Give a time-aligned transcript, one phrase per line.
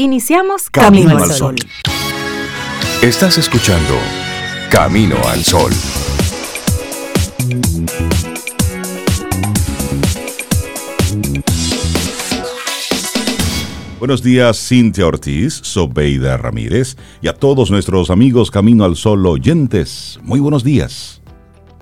[0.00, 1.56] Iniciamos Camino, al Sol.
[3.02, 3.94] Estás escuchando
[4.70, 5.72] Camino al Sol.
[13.98, 20.20] Buenos días, Cintia Ortiz, Sobeida Ramírez y a todos nuestros amigos Camino al Sol oyentes.
[20.22, 21.20] Muy buenos días.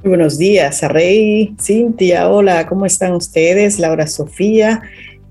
[0.02, 3.78] Muy buenos días, Rey, Cintia, hola, ¿cómo están ustedes?
[3.78, 4.80] Laura Sofía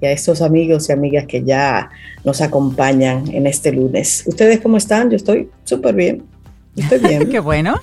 [0.02, 1.90] y a estos amigos y amigas que ya
[2.24, 4.24] nos acompañan en este lunes.
[4.26, 5.10] ¿Ustedes cómo están?
[5.10, 6.24] Yo estoy súper bien.
[6.76, 7.30] Estoy bien.
[7.32, 7.76] Qué bueno.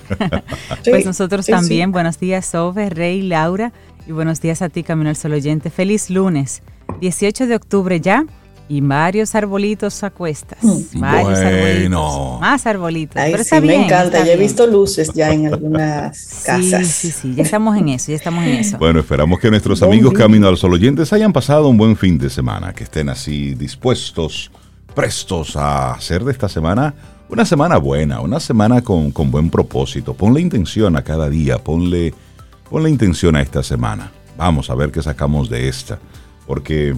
[0.83, 1.91] pues nosotros también.
[1.91, 3.73] Buenos días, Sobe, Rey, Laura.
[4.07, 5.69] Y buenos días a ti, Camino al Sol Oyente.
[5.69, 6.61] Feliz lunes,
[6.99, 8.25] 18 de octubre ya.
[8.69, 10.57] Y varios arbolitos a cuestas.
[10.63, 10.99] Mm.
[10.99, 12.41] Varios arbolitos.
[12.41, 13.15] Más arbolitos.
[13.15, 14.25] Pero está bien, me encanta.
[14.25, 16.87] Ya he visto luces ya en algunas casas.
[16.87, 17.35] Sí, sí, sí.
[17.35, 18.11] Ya estamos en eso.
[18.11, 18.77] Ya estamos en eso.
[18.77, 22.29] Bueno, esperamos que nuestros amigos Camino al Sol oyentes hayan pasado un buen fin de
[22.29, 22.73] semana.
[22.73, 24.49] Que estén así dispuestos,
[24.95, 26.93] prestos a hacer de esta semana
[27.33, 28.21] una semana buena.
[28.21, 30.13] Una semana con, con buen propósito.
[30.13, 31.57] Ponle intención a cada día.
[31.57, 32.13] Ponle,
[32.69, 34.11] ponle intención a esta semana.
[34.37, 35.99] Vamos a ver qué sacamos de esta.
[36.45, 36.95] Porque,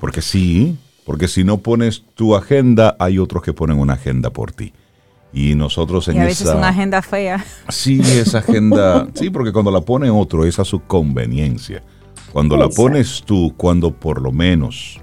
[0.00, 0.76] porque sí,
[1.10, 4.72] porque si no pones tu agenda, hay otros que ponen una agenda por ti.
[5.32, 7.44] Y nosotros en y a veces una agenda fea.
[7.68, 9.08] Sí, esa agenda.
[9.14, 11.82] sí, porque cuando la pone otro es a su conveniencia.
[12.32, 15.00] Cuando la pones tú, cuando por lo menos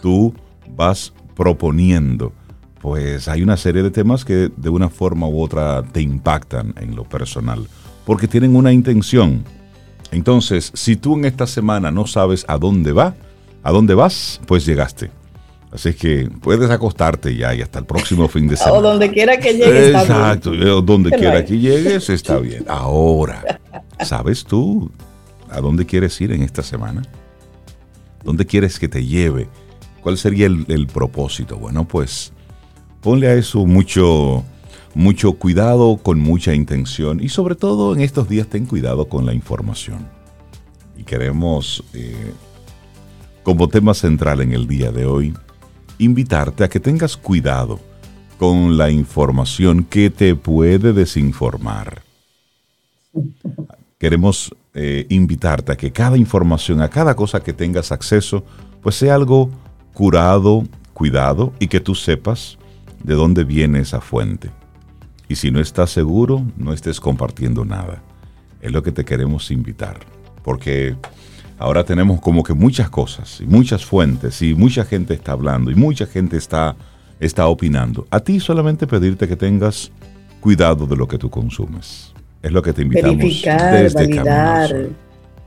[0.00, 0.32] tú
[0.76, 2.32] vas proponiendo,
[2.80, 6.94] pues hay una serie de temas que de una forma u otra te impactan en
[6.94, 7.66] lo personal,
[8.06, 9.42] porque tienen una intención.
[10.12, 13.16] Entonces, si tú en esta semana no sabes a dónde va,
[13.64, 15.10] a dónde vas, pues llegaste.
[15.72, 18.78] Así que puedes acostarte ya y hasta el próximo fin de semana.
[18.78, 19.94] O donde quiera que llegues.
[19.94, 22.64] Exacto, donde quiera que llegues está bien.
[22.68, 23.60] Ahora,
[24.00, 24.90] ¿sabes tú
[25.48, 27.02] a dónde quieres ir en esta semana?
[28.22, 29.48] ¿Dónde quieres que te lleve?
[30.02, 31.56] ¿Cuál sería el, propósito?
[31.56, 32.32] Bueno, pues
[33.00, 34.44] ponle a eso mucho,
[34.94, 39.32] mucho cuidado, con mucha intención y sobre todo en estos días ten cuidado con la
[39.32, 40.06] información.
[40.96, 42.32] Y queremos, eh,
[43.42, 45.34] como tema central en el día de hoy,
[46.04, 47.80] invitarte a que tengas cuidado
[48.38, 52.02] con la información que te puede desinformar.
[53.98, 58.44] Queremos eh, invitarte a que cada información, a cada cosa que tengas acceso,
[58.80, 59.50] pues sea algo
[59.94, 62.58] curado, cuidado y que tú sepas
[63.04, 64.50] de dónde viene esa fuente.
[65.28, 68.02] Y si no estás seguro, no estés compartiendo nada.
[68.60, 70.00] Es lo que te queremos invitar.
[70.42, 70.96] Porque
[71.62, 75.76] ahora tenemos como que muchas cosas y muchas fuentes y mucha gente está hablando y
[75.76, 76.74] mucha gente está,
[77.20, 78.04] está opinando.
[78.10, 79.92] A ti solamente pedirte que tengas
[80.40, 82.12] cuidado de lo que tú consumes.
[82.42, 83.16] Es lo que te invitamos.
[83.16, 84.88] Verificar, validar,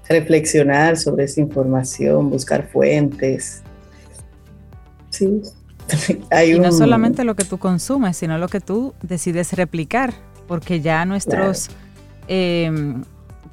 [0.07, 3.61] reflexionar sobre esa información, buscar fuentes.
[5.09, 5.41] Sí.
[6.47, 10.13] y no solamente lo que tú consumes, sino lo que tú decides replicar,
[10.47, 11.69] porque ya nuestros...
[12.29, 13.03] Em,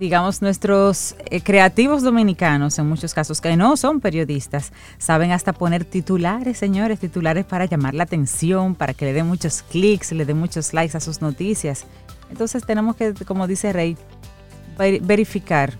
[0.03, 5.85] digamos, nuestros eh, creativos dominicanos, en muchos casos, que no son periodistas, saben hasta poner
[5.85, 10.41] titulares, señores, titulares para llamar la atención, para que le den muchos clics, le den
[10.41, 11.87] muchos likes a sus noticias.
[12.31, 13.97] Entonces tenemos que, como dice Rey,
[15.03, 15.75] verificar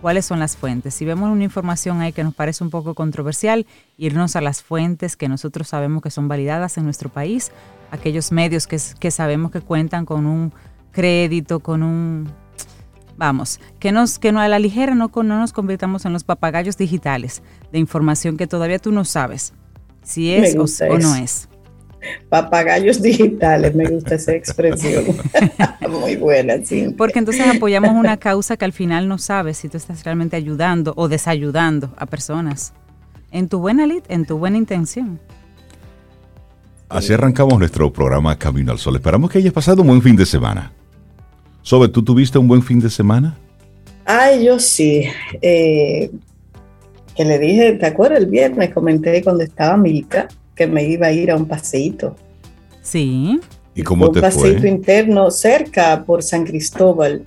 [0.00, 0.94] cuáles son las fuentes.
[0.94, 3.66] Si vemos una información ahí que nos parece un poco controversial,
[3.98, 7.50] irnos a las fuentes que nosotros sabemos que son validadas en nuestro país,
[7.90, 10.52] aquellos medios que, que sabemos que cuentan con un
[10.92, 12.43] crédito, con un
[13.16, 16.76] Vamos, que, nos, que no a la ligera no, no nos convirtamos en los papagayos
[16.76, 17.42] digitales
[17.72, 19.52] de información que todavía tú no sabes
[20.04, 21.48] si es o, no es.
[22.28, 25.04] Papagayos digitales, me gusta esa expresión.
[25.88, 26.94] Muy buena, sí.
[26.96, 30.92] Porque entonces apoyamos una causa que al final no sabes si tú estás realmente ayudando
[30.96, 32.74] o desayudando a personas.
[33.30, 35.18] En tu buena lid, en tu buena intención.
[36.90, 38.96] Así arrancamos nuestro programa Camino al Sol.
[38.96, 40.72] Esperamos que hayas pasado un buen fin de semana.
[41.64, 43.38] Sobe, ¿tú tuviste un buen fin de semana?
[44.04, 45.04] Ay, yo sí.
[45.40, 46.10] Eh,
[47.16, 48.20] que le dije, ¿te acuerdas?
[48.20, 52.14] El viernes comenté cuando estaba Milka que me iba a ir a un paseíto.
[52.82, 53.40] Sí.
[53.74, 54.28] ¿Y cómo te fue?
[54.28, 57.24] Un paseíto interno cerca por San Cristóbal.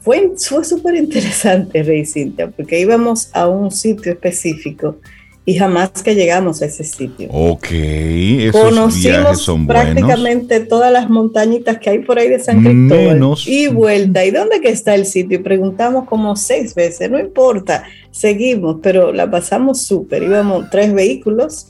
[0.00, 4.96] Fue, fue súper interesante, Rey Cintia, porque íbamos a un sitio específico
[5.46, 7.28] y jamás que llegamos a ese sitio.
[7.30, 13.36] Ok, esos Conocimos son prácticamente todas las montañitas que hay por ahí de San Cristóbal.
[13.46, 14.24] Y vuelta.
[14.24, 15.38] ¿Y dónde que está el sitio?
[15.38, 20.22] Y preguntamos como seis veces, no importa, seguimos, pero la pasamos súper.
[20.22, 21.66] Íbamos tres vehículos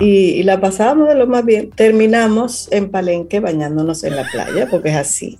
[0.00, 1.70] y, la pasábamos de lo más bien.
[1.70, 5.38] Terminamos en Palenque bañándonos en la playa, porque es así.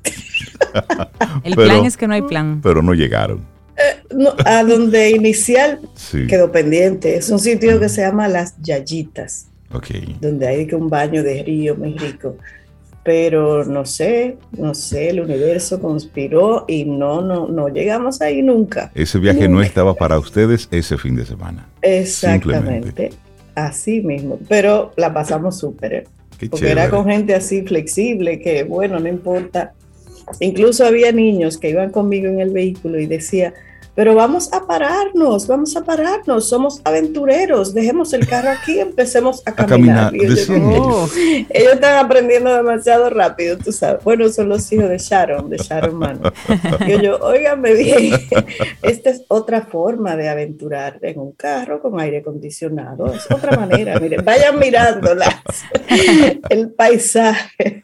[1.43, 2.61] el plan es que no hay plan.
[2.62, 3.57] Pero no llegaron
[4.44, 5.80] a donde inicial
[6.28, 7.16] quedó pendiente.
[7.16, 9.48] Es un sitio que se llama Las Yayitas.
[10.20, 12.36] donde hay un baño de río muy rico.
[13.04, 18.90] Pero no sé, no sé, el universo conspiró y no, no, no llegamos ahí nunca.
[18.94, 21.69] Ese viaje no estaba para ustedes ese fin de semana.
[21.80, 23.10] Exactamente,
[23.54, 24.38] así mismo.
[24.48, 25.92] Pero la pasamos súper.
[25.94, 26.04] ¿eh?
[26.48, 29.72] porque era con gente así flexible, que bueno, no importa.
[30.40, 33.54] Incluso había niños que iban conmigo en el vehículo y decía,
[33.99, 39.53] pero vamos a pararnos, vamos a pararnos, somos aventureros, dejemos el carro aquí, empecemos a
[39.53, 40.15] caminar.
[40.15, 40.49] ellos,
[41.50, 44.05] están aprendiendo demasiado rápido, tú sabes.
[44.05, 46.21] Bueno, son los hijos de Sharon, de Sharon Man.
[46.87, 48.12] Y yo, óigame bien,
[48.83, 53.99] esta es otra forma de aventurar en un carro con aire acondicionado, es otra manera,
[53.99, 55.43] miren, vayan mirándolas,
[56.50, 57.83] el paisaje.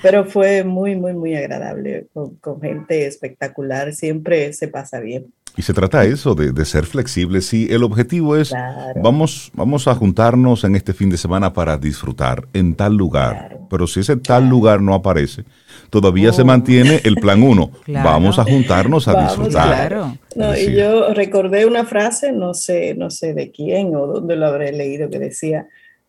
[0.00, 5.30] Pero fue muy, muy, muy agradable, con, con gente espectacular, siempre se pasa bien.
[5.54, 7.46] Y se trata eso, de, ser flexibles.
[7.46, 8.54] Si el objetivo es,
[9.02, 13.58] vamos, vamos a juntarnos en este fin de semana para disfrutar en tal lugar.
[13.68, 15.44] Pero si ese tal lugar no aparece,
[15.90, 16.46] todavía se oh.
[16.46, 17.70] mantiene el plan uno.
[17.86, 20.18] Vamos a juntarnos a disfrutar.
[20.34, 24.46] No, y yo recordé una frase, no sé, no sé de quién o dónde lo
[24.46, 25.66] habré leído, que decía,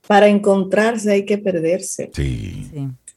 [0.08, 2.12] para encontrarse hay que perderse.
[2.14, 2.70] Sí.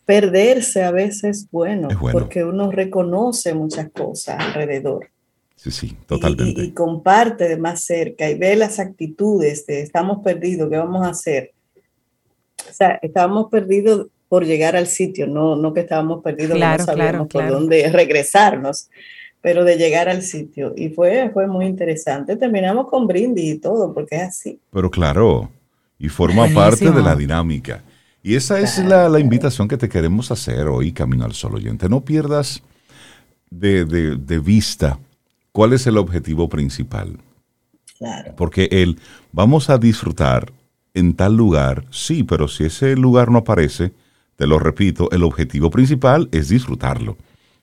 [0.05, 5.08] Perderse a veces bueno, es bueno, porque uno reconoce muchas cosas alrededor.
[5.56, 6.62] Sí, sí, totalmente.
[6.62, 11.10] Y, comparte de más cerca y ve las actitudes de estamos perdidos, ¿qué vamos a
[11.10, 11.52] hacer?
[12.68, 17.28] O sea, estábamos perdidos por llegar al sitio, no, no que estábamos perdidos, no sabíamos
[17.28, 18.90] por dónde regresarnos,
[19.40, 20.74] pero de llegar al sitio.
[20.76, 22.36] Y fue, fue muy interesante.
[22.36, 24.60] Terminamos con brindis y todo, porque es así.
[24.72, 25.50] Pero claro,
[25.98, 27.82] y forma parte de la dinámica.
[28.22, 31.88] Y esa es la, la, invitación que te queremos hacer hoy, Camino al Sol Oyente.
[31.88, 32.60] No pierdas
[33.50, 34.98] de, de, de vista
[35.56, 37.16] ¿Cuál es el objetivo principal?
[37.96, 38.34] Claro.
[38.36, 38.98] Porque el
[39.32, 40.52] vamos a disfrutar
[40.92, 43.94] en tal lugar, sí, pero si ese lugar no aparece,
[44.36, 47.16] te lo repito, el objetivo principal es disfrutarlo.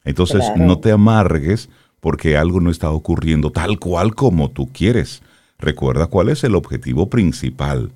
[0.03, 1.69] Entonces no te amargues
[1.99, 5.21] porque algo no está ocurriendo tal cual como tú quieres.
[5.59, 7.91] Recuerda cuál es el objetivo principal.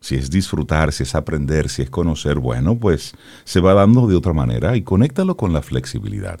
[0.00, 3.14] Si es disfrutar, si es aprender, si es conocer, bueno, pues
[3.44, 6.40] se va dando de otra manera y conéctalo con la flexibilidad.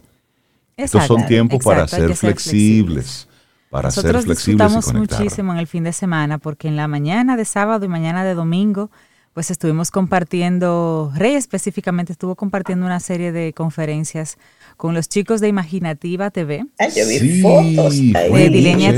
[0.78, 3.28] Estos son tiempos para ser flexibles.
[3.68, 7.36] Para Nosotros ser flexibles disfrutamos muchísimo en el fin de semana porque en la mañana
[7.36, 8.90] de sábado y mañana de domingo
[9.34, 14.36] pues estuvimos compartiendo, Rey específicamente estuvo compartiendo una serie de conferencias
[14.76, 16.66] con los chicos de Imaginativa TV.
[16.76, 17.96] Ay, yo vi fotos.
[17.96, 18.92] de Dilenia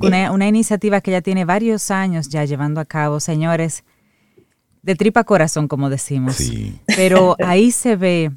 [0.00, 3.84] una, una, iniciativa que ya tiene varios años ya llevando a cabo, señores,
[4.82, 6.36] de tripa corazón, como decimos.
[6.36, 6.76] Sí.
[6.86, 8.32] Pero ahí se ve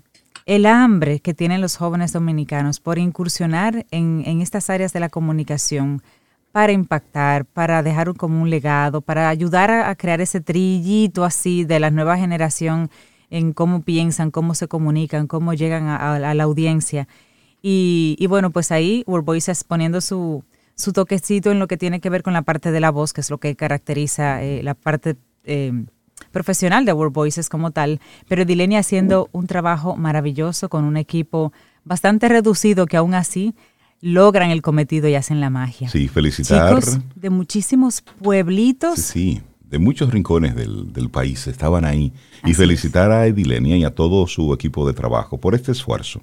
[0.47, 6.01] el hambre que tienen los jóvenes dominicanos por incursionar en, estas áreas de la comunicación
[6.53, 11.65] para impactar, para dejar un, como un legado, para ayudar a, crear ese trillito así
[11.65, 12.89] de la nueva generación
[13.29, 17.09] en cómo piensan, cómo se comunican, cómo llegan a, la audiencia.
[17.61, 20.45] Y, bueno, pues ahí World Voices poniendo su,
[20.75, 23.19] su toquecito en lo que tiene que ver con la parte de la voz, que
[23.19, 25.73] es lo que caracteriza eh, la parte eh,
[26.31, 31.53] profesional de World Voices como tal, pero Dilenia haciendo un trabajo maravilloso con un equipo
[31.83, 33.55] bastante reducido que aún así
[34.01, 35.89] logran el cometido y hacen la magia.
[35.89, 36.79] Sí, felicitar.
[36.79, 38.99] Chicos de muchísimos pueblitos.
[38.99, 42.13] Sí, de muchos rincones del, país estaban ahí.
[42.45, 46.21] y felicitar a Edilenia y a todo su equipo de trabajo por este esfuerzo.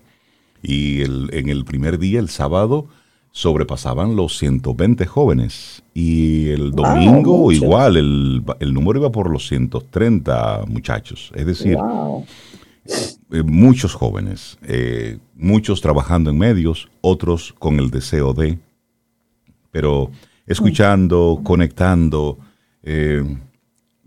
[0.62, 2.88] Y en el primer día, el sábado,
[3.32, 11.30] sobrepasaban los 120 jóvenes y el domingo igual, el, número iba por los 130 muchachos,
[11.36, 11.78] es decir,
[13.30, 18.58] eh, muchos jóvenes, eh, muchos trabajando en medios, otros con el deseo de,
[19.70, 20.10] pero
[20.48, 22.38] escuchando, conectando,
[22.82, 23.22] eh,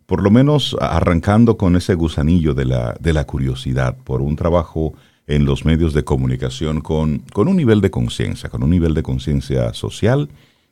[0.05, 4.93] por lo menos arrancando con ese gusanillo de la, de la curiosidad por un trabajo
[5.25, 9.03] en los medios de comunicación con, con un nivel de conciencia, con un nivel de
[9.03, 10.27] conciencia social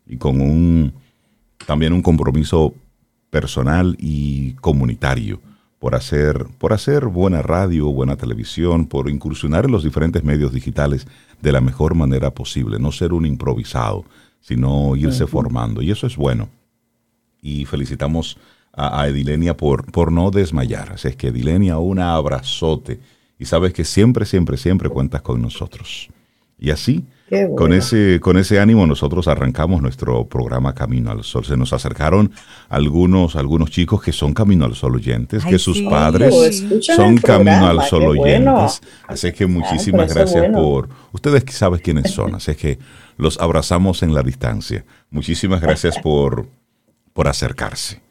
[0.06, 1.05] y con un
[1.66, 2.74] también un compromiso
[3.30, 5.42] personal y comunitario
[5.80, 11.06] por hacer, por hacer buena radio, buena televisión, por incursionar en los diferentes medios digitales
[11.42, 14.06] de la mejor manera posible, no ser un improvisado,
[14.40, 15.82] sino irse formando.
[15.82, 16.50] Y eso es bueno.
[17.42, 18.38] Y felicitamos
[18.74, 20.94] a, a Edilenia por, por no desmayar.
[20.94, 23.00] Así es que Edilenia, un abrazote
[23.38, 26.10] y sabes que siempre, siempre, siempre cuentas con nosotros.
[26.58, 27.06] Y así,
[27.56, 31.44] con, ese, con ese ánimo, nosotros arrancamos nuestro programa Camino al Sol.
[31.44, 32.32] Se nos acercaron
[32.70, 37.82] algunos, algunos chicos que son Camino al Sol oyentes, que sus padres son Camino al
[37.84, 38.82] Sol oyentes.
[39.08, 40.88] Así que muchísimas gracias por...
[41.12, 42.78] Ustedes saben quiénes son, así que
[43.18, 44.86] los abrazamos en la distancia.
[45.10, 46.46] Muchísimas gracias por,
[47.14, 48.02] por acercarse.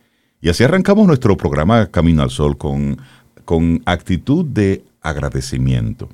[0.40, 2.98] Y así arrancamos nuestro programa Camino al Sol con,
[3.44, 6.08] con actitud de agradecimiento.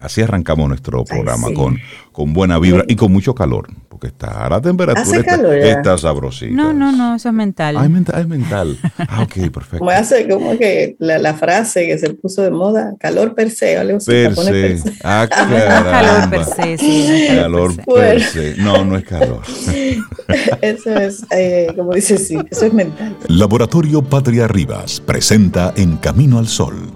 [0.00, 1.78] Así arrancamos nuestro programa con,
[2.10, 5.98] con buena vibra y con mucho calor, porque está la temperatura ¿Hace está, calor está
[5.98, 6.54] sabrosita.
[6.54, 7.76] No, no, no, eso es mental.
[7.76, 8.78] Ah, es mental, es mental.
[8.96, 9.78] Ah, ok, perfecto.
[9.80, 13.76] Como hace como que la, la frase que se puso de moda, calor per se,
[13.76, 14.90] así, Per pone per se.
[14.90, 14.98] se.
[15.04, 17.92] Ah, calor per se, sí, Calor per se.
[17.92, 18.54] per se.
[18.56, 19.42] No, no es calor.
[20.62, 23.16] Eso es, eh, como dice, sí, eso es mental.
[23.28, 26.90] Laboratorio Patria Rivas presenta En Camino al Sol,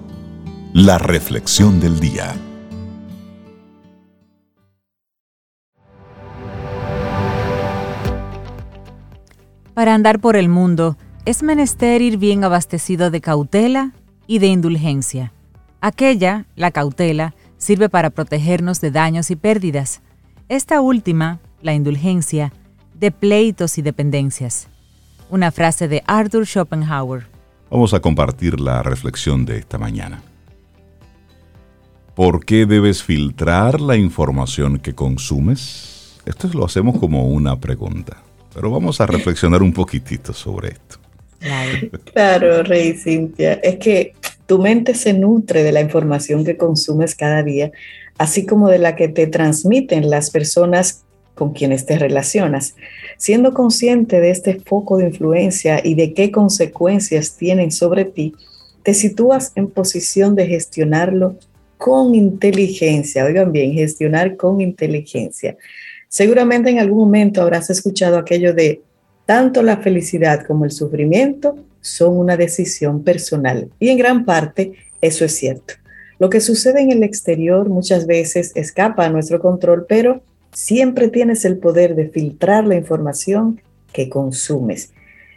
[0.73, 2.35] la reflexión del día.
[9.75, 13.93] Para andar por el mundo es menester ir bien abastecido de cautela
[14.28, 15.33] y de indulgencia.
[15.81, 20.00] Aquella, la cautela, sirve para protegernos de daños y pérdidas.
[20.49, 22.52] Esta última, la indulgencia,
[22.95, 24.69] de pleitos y dependencias.
[25.28, 27.26] Una frase de Arthur Schopenhauer.
[27.69, 30.23] Vamos a compartir la reflexión de esta mañana.
[32.14, 36.21] ¿Por qué debes filtrar la información que consumes?
[36.26, 38.24] Esto lo hacemos como una pregunta,
[38.55, 40.99] pero vamos a reflexionar un poquitito sobre esto.
[41.41, 41.73] Claro.
[42.13, 44.15] Claro, Rey Cintia, es que
[44.47, 47.73] tu mente se nutre de la información que consumes cada día,
[48.17, 52.77] así como de la que te transmiten las personas con quienes te relacionas.
[53.19, 58.35] Siendo consciente de este foco de influencia y de qué consecuencias tienen sobre ti,
[58.83, 61.37] te sitúas en posición de gestionarlo
[61.79, 63.25] con inteligencia.
[63.25, 65.57] Oigan bien, gestionar con inteligencia.
[66.14, 68.83] Seguramente en algún momento habrás escuchado aquello de
[69.26, 73.68] tanto la felicidad como el sufrimiento son una decisión personal.
[73.80, 75.75] Y en gran parte eso es cierto.
[76.21, 81.44] Lo que sucede en el exterior muchas veces escapa a nuestro control, pero siempre tienes
[81.44, 83.61] el poder de filtrar la información
[83.92, 84.92] que consumes.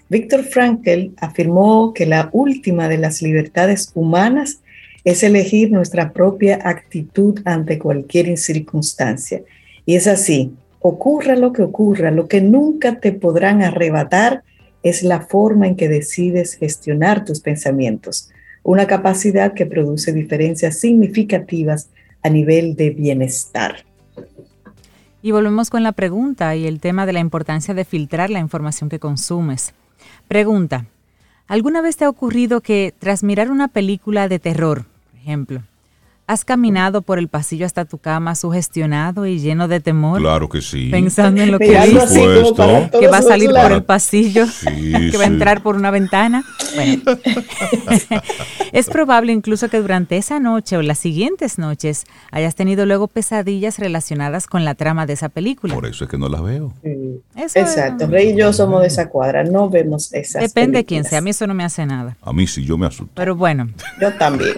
[0.10, 4.60] Víctor Frankl afirmó que la última de las libertades humanas
[5.04, 9.42] es elegir nuestra propia actitud ante cualquier circunstancia.
[9.88, 10.54] Y es así,
[10.88, 14.44] ocurra lo que ocurra, lo que nunca te podrán arrebatar
[14.84, 18.30] es la forma en que decides gestionar tus pensamientos,
[18.64, 21.90] una capacidad que produce diferencias significativas
[22.24, 23.86] a nivel de bienestar.
[25.22, 28.90] Y volvemos con la pregunta y el tema de la importancia de filtrar la información
[28.90, 29.74] que consumes.
[30.28, 30.86] Pregunta,
[31.48, 35.64] ¿alguna vez te ha ocurrido que tras mirar una película de terror, por ejemplo,
[36.28, 40.20] has caminado por el pasillo hasta tu cama sugestionado y lleno de temor?
[40.20, 40.90] Claro que sí.
[40.92, 45.24] Pensando en lo que todos que va a salir por el pasillo, Sí, que va
[45.24, 45.34] a sí.
[45.34, 46.44] entrar por una ventana.
[46.76, 47.02] Bueno,
[48.72, 53.80] es probable incluso que durante esa noche o las siguientes noches hayas tenido luego pesadillas
[53.80, 55.74] relacionadas con la trama de esa película.
[55.74, 56.74] Por eso es que no las veo.
[56.84, 57.22] Sí.
[57.36, 60.86] Eso Exacto, es- Rey y yo somos de esa cuadra, no vemos esas Depende de
[60.86, 62.18] quién sea, a mí eso no me hace nada.
[62.22, 63.12] A mí sí, yo me asusto.
[63.16, 63.70] Pero bueno,
[64.02, 64.56] Yo también.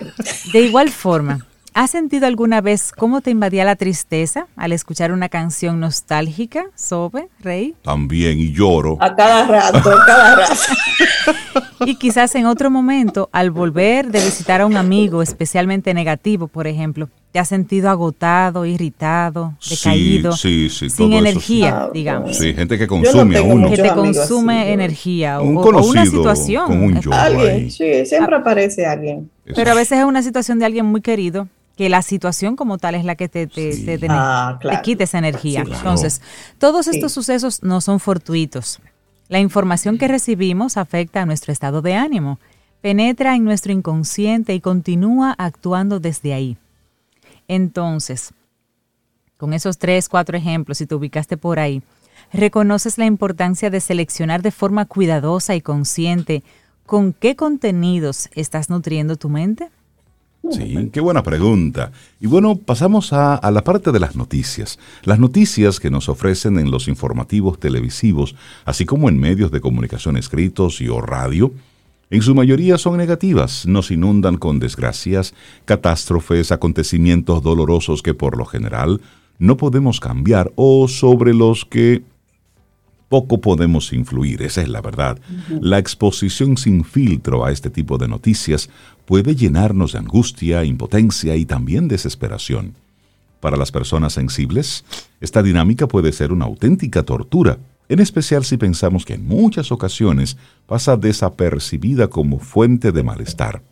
[0.52, 1.46] de igual forma,
[1.80, 7.30] ¿has sentido alguna vez cómo te invadía la tristeza al escuchar una canción nostálgica, Sobe,
[7.40, 7.74] Rey?
[7.84, 8.98] También, y lloro.
[9.00, 10.54] A cada rato, a cada rato.
[11.86, 16.68] Y quizás en otro momento, al volver de visitar a un amigo especialmente negativo, por
[16.68, 21.92] ejemplo, te has sentido agotado, irritado, decaído, sí, sí, sin eso energía, sí.
[21.94, 22.36] digamos.
[22.38, 23.70] Sí, gente que no consume a uno.
[23.70, 26.66] Que te consume así, energía o, Un o- o una situación.
[26.68, 27.14] con un yo.
[27.14, 27.72] Alguien, ahí.
[27.72, 29.32] sí, siempre aparece alguien.
[29.56, 31.48] Pero a veces es una situación de alguien muy querido
[31.80, 33.86] que la situación como tal es la que te, te, Sí.
[33.86, 35.62] te- te- Ah, te quita esa energía.
[35.62, 35.80] Sí, claro.
[35.80, 36.22] Entonces,
[36.58, 36.92] todos Sí.
[36.96, 38.82] estos sucesos no son fortuitos.
[39.30, 42.38] La información que recibimos afecta a nuestro estado de ánimo,
[42.82, 46.58] penetra en nuestro inconsciente y continúa actuando desde ahí.
[47.48, 48.34] Entonces,
[49.38, 51.82] con esos tres, cuatro ejemplos, si te ubicaste por ahí,
[52.34, 56.44] reconoces la importancia de seleccionar de forma cuidadosa y consciente
[56.86, 59.70] con qué contenidos estás nutriendo tu mente.
[60.52, 61.92] Sí, qué buena pregunta.
[62.20, 64.80] Y bueno, pasamos a, a la parte de las noticias.
[65.04, 70.18] Las noticias que nos ofrecen en los informativos televisivos, así como en medios de comunicación
[70.18, 71.52] escritos y o radio,
[72.12, 78.46] en su mayoría son negativas, nos inundan con desgracias, catástrofes, acontecimientos dolorosos que por lo
[78.46, 79.00] general
[79.38, 82.02] no podemos cambiar o sobre los que
[83.10, 85.20] poco podemos influir, esa es la verdad.
[85.60, 88.70] La exposición sin filtro a este tipo de noticias
[89.06, 92.76] puede llenarnos de angustia, impotencia y también desesperación.
[93.40, 94.86] Para las personas sensibles,
[95.22, 100.38] esta dinámica puede ser una auténtica tortura, en especial si pensamos que en muchas ocasiones
[100.68, 103.64] pasa desapercibida como fuente de malestar.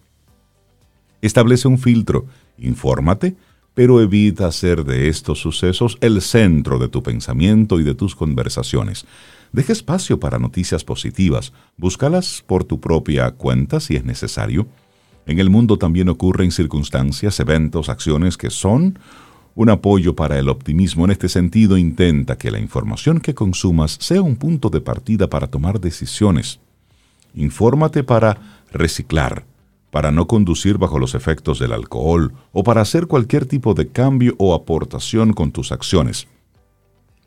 [1.22, 2.25] Establece un filtro,
[2.58, 3.36] infórmate,
[3.77, 9.05] pero evita hacer de estos sucesos el centro de tu pensamiento y de tus conversaciones.
[9.51, 14.65] Deja espacio para noticias positivas, búscalas por tu propia cuenta si es necesario.
[15.27, 18.98] En el mundo también ocurren circunstancias, eventos, acciones que son
[19.53, 21.05] un apoyo para el optimismo.
[21.05, 25.46] En este sentido, intenta que la información que consumas sea un punto de partida para
[25.46, 26.60] tomar decisiones.
[27.36, 29.46] Infórmate para reciclar,
[29.97, 34.35] para no conducir bajo los efectos del alcohol o para hacer cualquier tipo de cambio
[34.37, 36.27] o aportación con tus acciones.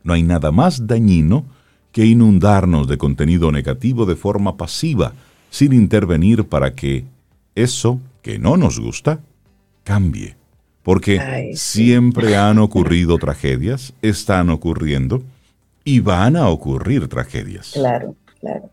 [0.04, 1.44] No hay nada más dañino
[1.90, 5.14] que inundarnos de contenido negativo de forma pasiva,
[5.50, 7.06] sin intervenir para que
[7.56, 9.18] eso que no nos gusta
[9.82, 10.36] cambie.
[10.84, 15.24] Porque siempre han ocurrido tragedias, están ocurriendo
[15.82, 17.72] y van a ocurrir tragedias.
[17.72, 18.70] Claro, claro.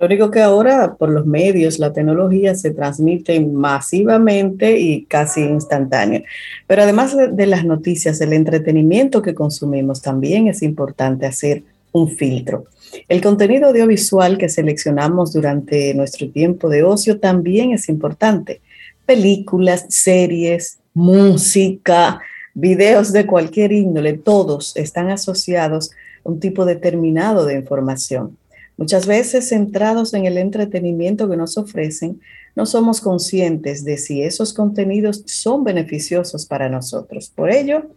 [0.00, 6.22] Lo único que ahora por los medios, la tecnología se transmite masivamente y casi instantáneo.
[6.66, 12.64] Pero además de, las noticias, el entretenimiento que consumimos también es importante hacer un filtro.
[13.10, 18.62] El contenido audiovisual que seleccionamos durante nuestro tiempo de ocio también es importante.
[19.04, 22.22] Películas, series, música,
[22.54, 25.90] videos de cualquier índole, todos están asociados
[26.24, 28.39] a un tipo determinado de información.
[28.80, 32.18] Muchas veces centrados en el entretenimiento que nos ofrecen,
[32.56, 37.28] no somos conscientes de si esos contenidos son beneficiosos para nosotros.
[37.28, 37.90] Por ello,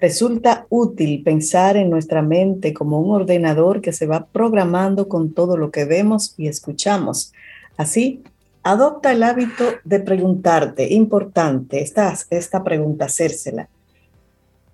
[0.00, 5.56] resulta útil pensar en nuestra mente como un ordenador que se va programando con todo
[5.56, 7.32] lo que vemos y escuchamos.
[7.76, 8.24] Así,
[8.64, 13.68] adopta el hábito de preguntarte, importante, esta, esta pregunta, hacérsela.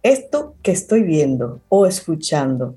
[0.02, 2.76] ¿Esto que estoy viendo o escuchando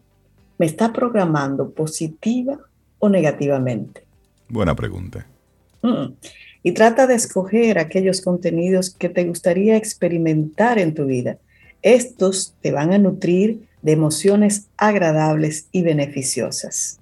[0.57, 2.57] me está programando positiva
[2.99, 4.05] o negativamente?
[4.47, 5.27] Buena pregunta.
[5.81, 6.13] Mm.
[6.63, 11.37] Y trata de escoger aquellos contenidos que te gustaría experimentar en tu vida.
[11.81, 16.99] Estos te van a nutrir de emociones agradables y beneficiosas.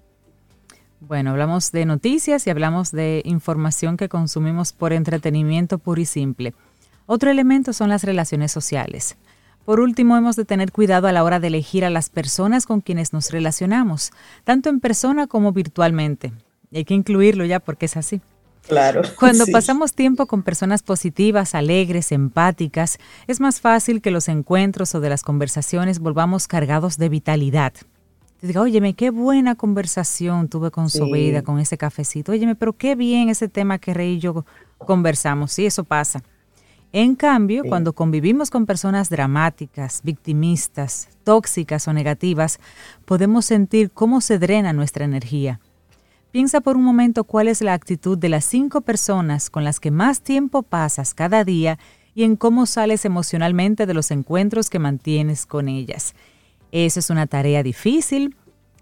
[0.99, 6.53] Bueno, hablamos de noticias y hablamos de información que consumimos por entretenimiento puro y simple.
[7.05, 9.17] Otro elemento son las relaciones sociales.
[9.65, 12.81] Por último, hemos de tener cuidado a la hora de elegir a las personas con
[12.81, 14.11] quienes nos relacionamos,
[14.43, 16.33] tanto en persona como virtualmente.
[16.69, 18.21] Y hay que incluirlo ya porque es así.
[18.67, 19.03] Claro.
[19.19, 22.97] Cuando pasamos tiempo con personas positivas, alegres, empáticas,
[23.27, 27.73] es más fácil que los encuentros o de las conversaciones volvamos cargados de vitalidad.
[28.41, 32.33] Te digo, óyeme, qué buena conversación tuve con su vida, con ese cafecito.
[32.33, 34.45] Óyeme, pero qué bien ese tema que Rey y yo
[34.77, 35.53] conversamos.
[35.53, 36.21] Sí, eso pasa.
[36.95, 42.59] En cambio, cuando convivimos con personas dramáticas, victimistas, tóxicas o negativas,
[43.05, 45.59] podemos sentir cómo se drena nuestra energía.
[46.31, 49.89] Piensa por un momento cuál es la actitud de las cinco personas con las que
[49.89, 51.79] más tiempo pasas cada día
[52.13, 56.13] y en cómo sales emocionalmente de los encuentros que mantienes con ellas.
[56.71, 58.35] Eso es una tarea difícil,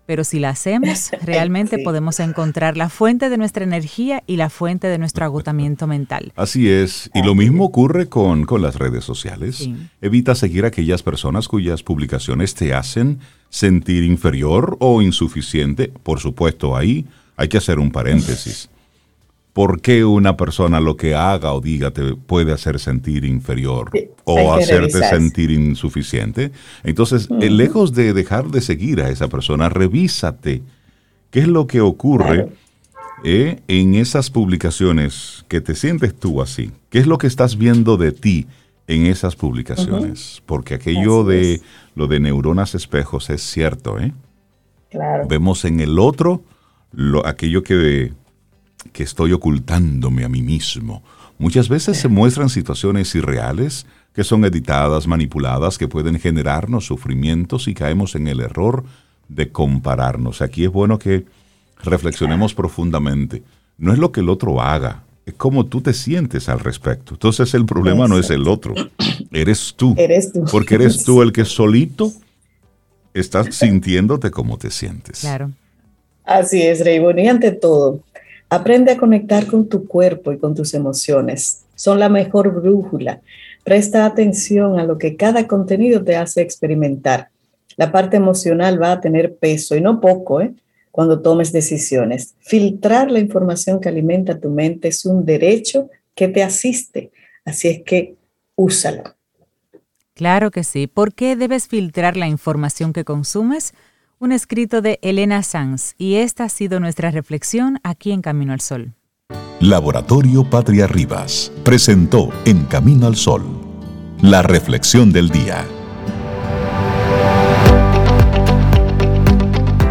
[0.06, 4.88] pero si la hacemos, realmente podemos encontrar la fuente de nuestra energía y la fuente
[4.88, 6.34] de nuestro agotamiento mental.
[6.36, 9.70] Así es, y lo mismo ocurre con, las redes sociales.
[10.02, 15.92] Evita seguir a aquellas personas cuyas publicaciones te hacen sentir inferior o insuficiente.
[16.04, 17.06] Por supuesto, ahí
[17.38, 18.71] hay que hacer un paréntesis
[19.54, 23.92] por qué una persona lo que haga o diga te puede hacer sentir inferior
[24.24, 26.52] o hacerte sentir insuficiente.
[26.84, 30.64] Entonces, eh, lejos de dejar de seguir a esa persona, revísate
[31.32, 32.50] qué es lo que ocurre
[33.24, 36.72] eh, en esas publicaciones que te sientes tú así.
[36.90, 38.48] ¿Qué es lo que estás viendo de ti
[38.88, 40.42] en esas publicaciones?
[40.46, 41.62] Porque aquello de
[41.96, 44.14] lo de neuronas espejos es cierto, ¿eh?
[45.30, 46.44] Vemos en el otro
[46.92, 48.12] lo, aquello que
[48.92, 51.04] que estoy ocultándome a mí mismo.
[51.38, 57.74] Muchas veces se muestran situaciones irreales que son editadas, manipuladas, que pueden generarnos sufrimientos y
[57.74, 58.84] caemos en el error
[59.28, 60.42] de compararnos.
[60.42, 61.26] Aquí es bueno que
[61.84, 63.44] reflexionemos profundamente.
[63.78, 67.14] No es lo que el otro haga, es cómo tú te sientes al respecto.
[67.14, 68.76] Entonces el problema no es el otro,
[69.32, 69.96] eres tú.
[69.98, 70.46] Eres tú.
[70.52, 72.12] Porque eres tú el que solito
[73.14, 75.22] estás sintiéndote como te sientes.
[75.22, 75.52] Claro.
[76.24, 77.02] Así es, Rey.
[77.18, 78.02] y ante todo,
[78.52, 81.64] Aprende a conectar con tu cuerpo y con tus emociones.
[81.74, 83.22] Son la mejor brújula.
[83.64, 87.30] Presta atención a lo que cada contenido te hace experimentar.
[87.78, 90.54] La parte emocional va a tener peso y no poco, ¿eh?
[90.92, 92.36] cuando tomes decisiones.
[92.42, 97.10] Filtrar la información que alimenta tu mente es un derecho que te asiste.
[97.46, 98.18] Así es que
[98.58, 99.16] úsala.
[100.14, 100.88] Claro que sí.
[100.88, 103.74] ¿Por qué debes filtrar la información que consumes?
[104.22, 108.62] Un escrito de Elena Sanz, y esta ha sido nuestra reflexión aquí en Camino al
[108.62, 108.94] Sol.
[109.60, 113.44] Laboratorio Patria Rivas presentó En Camino al Sol
[114.22, 115.66] La reflexión del día.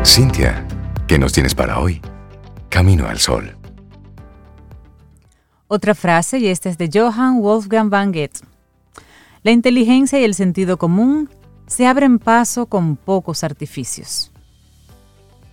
[0.04, 0.64] Cintia,
[1.08, 2.00] ¿qué nos tienes para hoy?
[2.68, 3.56] Camino al sol.
[5.66, 8.38] Otra frase, y esta es de Johann Wolfgang van Goethe.
[9.42, 11.28] La inteligencia y el sentido común
[11.70, 14.32] se abren paso con pocos artificios.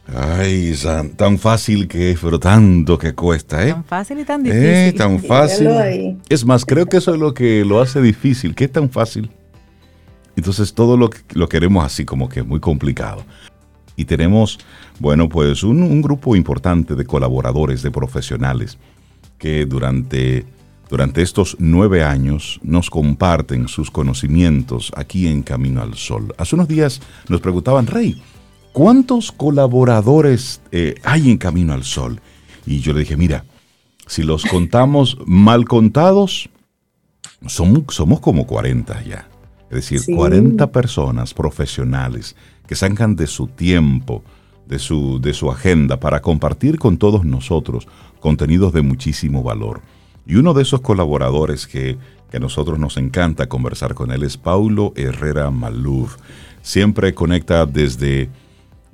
[0.08, 0.74] Ay,
[1.16, 3.74] tan fácil que es, pero tanto que cuesta, ¿eh?
[3.74, 4.68] Tan fácil y tan eh, difícil.
[4.68, 6.18] Eh, tan fácil.
[6.28, 9.30] Es más, creo que eso es lo que lo hace difícil, que es tan fácil.
[10.36, 13.24] Entonces todo lo, lo queremos así como que muy complicado.
[13.96, 14.60] Y tenemos,
[15.00, 18.80] bueno, pues un, un grupo importante de colaboradores, de profesionales,
[19.38, 20.46] que durante,
[20.90, 26.34] durante estos nueve años nos comparten sus conocimientos aquí en Camino al Sol.
[26.38, 28.22] Hace unos días nos preguntaban, Rey,
[28.72, 32.22] ¿cuántos colaboradores eh, hay en Camino al Sol?
[32.66, 33.46] Y yo le dije, mira,
[34.08, 36.50] si los contamos mal contados,
[37.46, 39.28] somos, somos como 40 ya.
[39.70, 42.36] Es decir, 40 personas profesionales
[42.68, 44.24] que sacan de su tiempo,
[44.66, 47.88] de su, de su agenda para compartir con todos nosotros
[48.22, 49.82] contenidos de muchísimo valor.
[50.28, 51.98] Y uno de esos colaboradores que,
[52.30, 56.18] que a nosotros nos encanta conversar con él es Paulo Herrera Maluf.
[56.62, 58.30] Siempre conecta desde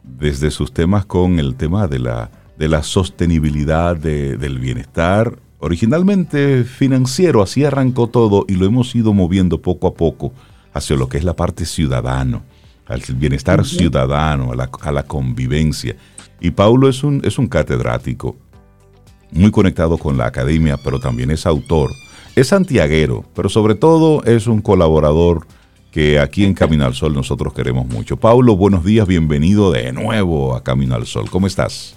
[0.04, 5.39] desde sus temas con el tema de la, de la sostenibilidad del bienestar.
[5.60, 10.34] Originalmente financiero, así arrancó todo y lo hemos ido moviendo poco a poco
[10.74, 12.43] hacia lo que es la parte ciudadano,
[12.88, 15.96] al bienestar ciudadano, a la, a la, convivencia.
[16.41, 18.36] Y Paulo es un, es un catedrático,
[19.34, 21.91] muy conectado con la academia, pero también es autor.
[22.36, 25.46] Es santiaguero, pero sobre todo es un colaborador
[25.91, 28.17] que aquí en Camino al Sol nosotros queremos mucho.
[28.17, 31.30] Paulo, buenos días, bienvenido de nuevo a Camino al Sol.
[31.30, 31.96] ¿Cómo estás?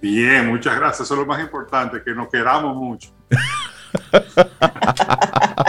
[0.00, 1.06] Bien, muchas gracias.
[1.06, 3.10] Eso es lo más importante, que nos queramos mucho.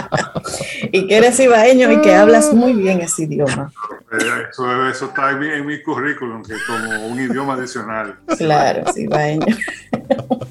[0.92, 3.72] y que eres ibaeño y que hablas muy bien ese idioma.
[4.12, 8.18] Eh, eso, eso está en mi, currículum, que como un idioma adicional.
[8.38, 9.46] Claro, es ibaeño.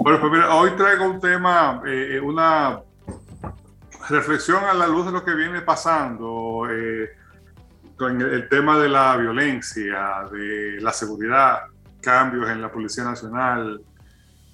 [0.01, 2.79] Bueno, pues mira, hoy traigo un tema, eh, una
[4.09, 7.09] reflexión a la luz de lo que viene pasando eh,
[7.95, 11.63] con el, tema de la violencia, de la seguridad,
[12.01, 13.81] cambios en la Policía Nacional,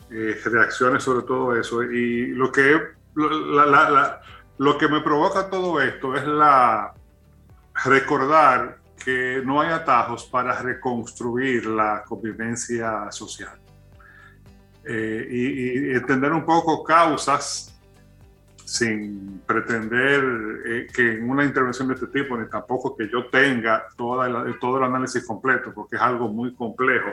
[0.09, 1.83] eh, reacciones sobre todo eso.
[1.83, 2.79] Y lo que,
[4.57, 6.93] lo que me provoca todo esto es la
[7.83, 13.59] recordar que no hay atajos para reconstruir la convivencia social.
[14.83, 17.75] Eh, y, y, entender un poco causas
[18.65, 20.23] sin pretender
[20.65, 24.77] eh, que en una intervención de este tipo, ni tampoco que yo tenga toda todo
[24.77, 27.09] el análisis completo, porque es algo muy complejo,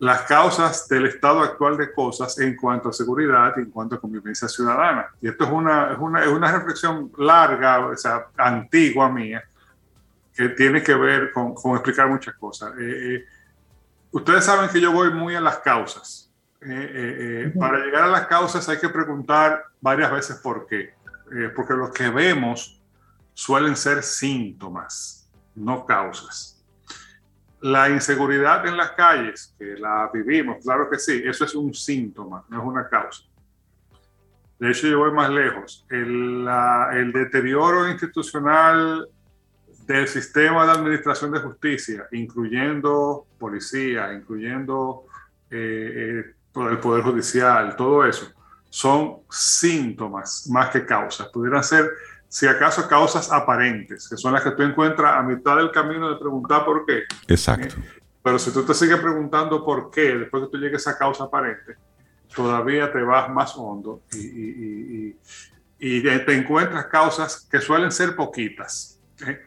[0.00, 4.00] las causas del estado actual de cosas en cuanto a seguridad y en cuanto a
[4.00, 5.08] convivencia ciudadana.
[5.20, 9.42] Y esto es una, es una, es una reflexión larga, o sea, antigua mía,
[10.34, 12.72] que tiene que ver con, con explicar muchas cosas.
[12.78, 13.24] Eh, eh,
[14.12, 18.68] ustedes saben que yo voy muy a las causas eh, para llegar a las causas
[18.68, 20.94] hay que preguntar varias veces por qué.
[21.54, 22.82] porque lo que vemos
[23.32, 26.57] suelen ser síntomas, no causas.
[27.60, 32.44] La inseguridad en las calles, que la vivimos, claro que sí, eso es un síntoma,
[32.48, 33.24] no es una causa.
[34.58, 35.86] De hecho, yo voy más lejos.
[35.88, 39.08] El, deterioro institucional
[39.86, 45.04] del sistema de administración de justicia, incluyendo policía, incluyendo
[45.50, 48.32] eh, el Poder Judicial, todo eso,
[48.68, 51.28] son síntomas más que causas.
[51.28, 51.88] Pudieran ser,
[52.28, 56.16] si acaso, causas aparentes, que son las que tú encuentras a mitad del camino de
[56.16, 57.04] preguntar por qué.
[57.26, 57.76] Exacto.
[57.78, 61.24] Eh, pero si tú te sigues preguntando por qué, después que tú llegues a causa
[61.24, 61.76] aparente,
[62.34, 65.14] todavía te vas más hondo y,
[65.78, 69.00] te encuentras causas que suelen ser poquitas.
[69.26, 69.40] ¿eh?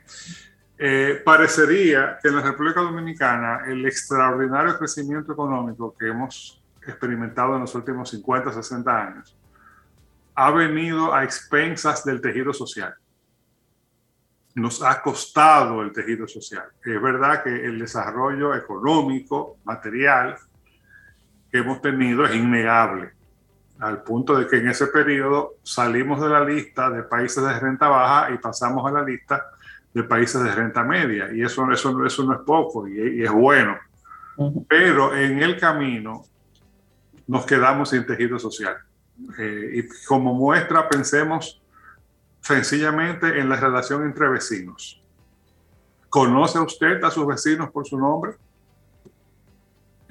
[0.78, 7.62] Eh, parecería que en la República Dominicana el extraordinario crecimiento económico que hemos experimentado en
[7.62, 9.38] los últimos 50, 60 años,
[10.36, 12.94] ha venido a expensas del tejido social.
[14.56, 16.66] Nos ha costado el tejido social.
[16.84, 20.38] Es verdad que el desarrollo económico, material
[21.52, 23.12] que hemos tenido es innegable,
[23.80, 27.88] al punto de que en ese periodo salimos de la lista de países de renta
[27.88, 29.46] baja y pasamos a la lista
[29.94, 31.32] de países de renta media.
[31.34, 33.78] Y eso, eso, eso no es poco y, es bueno.
[34.68, 36.24] Pero en el camino
[37.28, 38.78] nos quedamos sin tejido social.
[39.38, 41.62] Eh, y como muestra, pensemos
[42.42, 45.02] sencillamente en la relación entre vecinos.
[46.10, 48.34] ¿Conoce usted a sus vecinos por su nombre?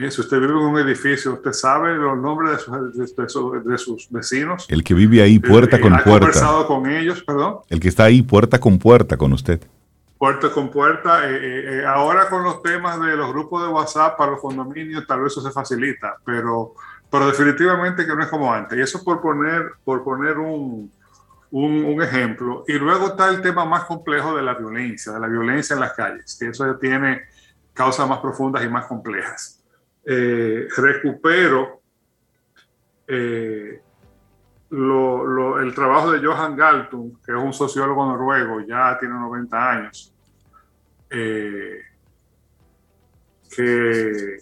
[0.09, 2.53] si usted vive en un edificio, usted sabe los nombres
[2.95, 4.65] de sus, de, sus vecinos.
[4.71, 6.11] El que vive ahí puerta con puerta.
[6.11, 7.59] ¿Ha conversado con ellos, perdón?
[7.69, 9.61] El que está ahí puerta con puerta con usted.
[10.17, 11.29] Puerta con puerta.
[11.29, 15.07] Eh, eh, eh, ahora con los temas de los grupos de WhatsApp para los condominios,
[15.07, 16.75] tal vez eso se facilita, pero,
[17.11, 18.79] pero definitivamente que no es como antes.
[18.79, 20.91] Y eso por poner, por poner un,
[21.51, 22.65] un, un ejemplo.
[22.69, 25.93] Y luego está el tema más complejo de la violencia, de la violencia en las
[25.95, 27.23] calles, que eso tiene
[27.73, 29.63] causas más profundas y más complejas.
[30.05, 31.81] Eh, recupero
[33.07, 33.83] eh,
[34.71, 40.15] el trabajo de Johan Galtung, que es un sociólogo noruego, ya tiene 90 años,
[41.11, 41.81] eh,
[43.55, 44.39] que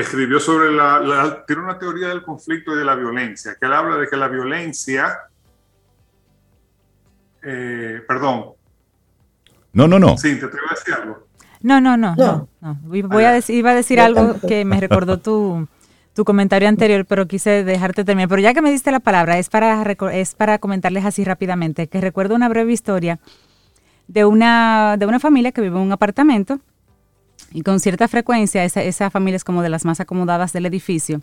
[0.00, 3.96] escribió sobre la, tiene una teoría del conflicto y de la violencia, que él habla
[3.96, 5.18] de que la violencia,
[7.40, 8.52] perdón.
[9.72, 10.16] No, no, no.
[10.16, 11.26] Sí, te atrevo a decir algo.
[11.60, 12.78] No, no, no, no.
[12.82, 15.68] Voy a decir, iba a decir algo que me recordó tu,
[16.14, 18.28] tu comentario anterior, pero quise dejarte terminar.
[18.28, 19.82] Pero ya que me diste la palabra, es para,
[20.12, 23.18] es para comentarles así rápidamente, que recuerdo una breve historia
[24.08, 26.60] de una, de una familia que vive en un apartamento
[27.52, 31.20] y con cierta frecuencia, esa, esa familia es como de las más acomodadas del edificio,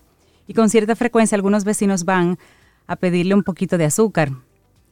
[0.47, 2.37] y con cierta frecuencia algunos vecinos van
[2.87, 4.31] a pedirle un poquito de azúcar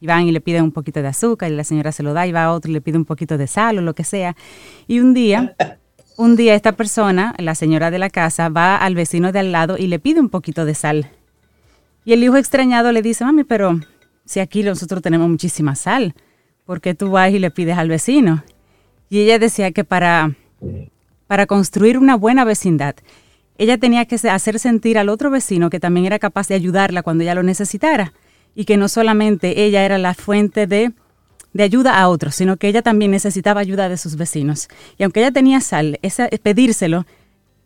[0.00, 2.26] y van y le piden un poquito de azúcar y la señora se lo da
[2.26, 4.36] y va a otro y le pide un poquito de sal o lo que sea.
[4.86, 5.56] Y un día,
[6.16, 9.78] un día esta persona, la señora de la casa, va al vecino de al lado
[9.78, 11.10] y le pide un poquito de sal.
[12.04, 13.80] Y el hijo extrañado le dice, mami, pero
[14.24, 16.14] si aquí nosotros tenemos muchísima sal,
[16.64, 18.44] ¿por qué tú vas y le pides al vecino?
[19.08, 20.34] Y ella decía que para,
[21.34, 22.94] para construir una buena vecindad,
[23.58, 27.24] ella tenía que hacer sentir al otro vecino que también era capaz de ayudarla cuando
[27.24, 28.12] ella lo necesitara
[28.54, 30.92] y que no solamente ella era la fuente de,
[31.58, 34.68] ayuda a otros, sino que ella también necesitaba ayuda de sus vecinos.
[34.96, 37.04] Y aunque ella tenía sal, esa, pedírselo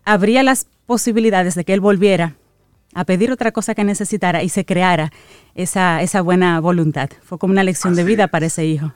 [0.03, 2.37] habría las posibilidades de que él volviera
[2.95, 5.13] a pedir otra cosa que necesitara y se creara
[5.55, 7.11] esa, esa buena voluntad.
[7.23, 8.95] Fue como una lección de vida para ese hijo.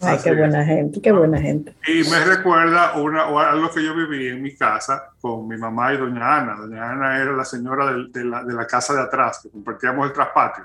[0.00, 1.74] Ay, qué buena gente, qué buena gente.
[1.86, 5.96] Y me recuerda una, algo que yo viví en mi casa con mi mamá y
[5.96, 6.54] doña Ana.
[6.54, 10.12] Doña Ana era la señora de, la, de la, casa de atrás, que compartíamos el
[10.12, 10.64] traspatio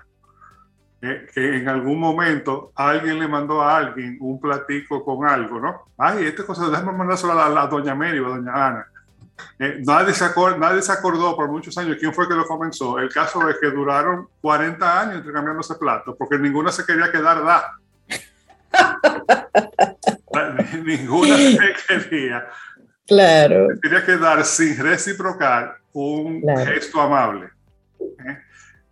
[1.34, 5.82] que en algún momento alguien le mandó a alguien un platico con algo, ¿no?
[5.98, 8.88] Ay, esta cosa, déjame mandárselo a la, doña Mary o a doña Ana.
[9.60, 13.00] Eh, nadie, se acordó, nadie se acordó por muchos años quién fue que lo comenzó.
[13.00, 17.44] El caso es que duraron 40 años intercambiando ese plato, porque ninguna se quería quedar
[17.44, 17.78] da.
[20.86, 22.48] ninguna se quería.
[23.08, 23.68] Claro.
[23.74, 27.50] Se quería quedar sin reciprocar un gesto amable.
[28.00, 28.38] ¿eh?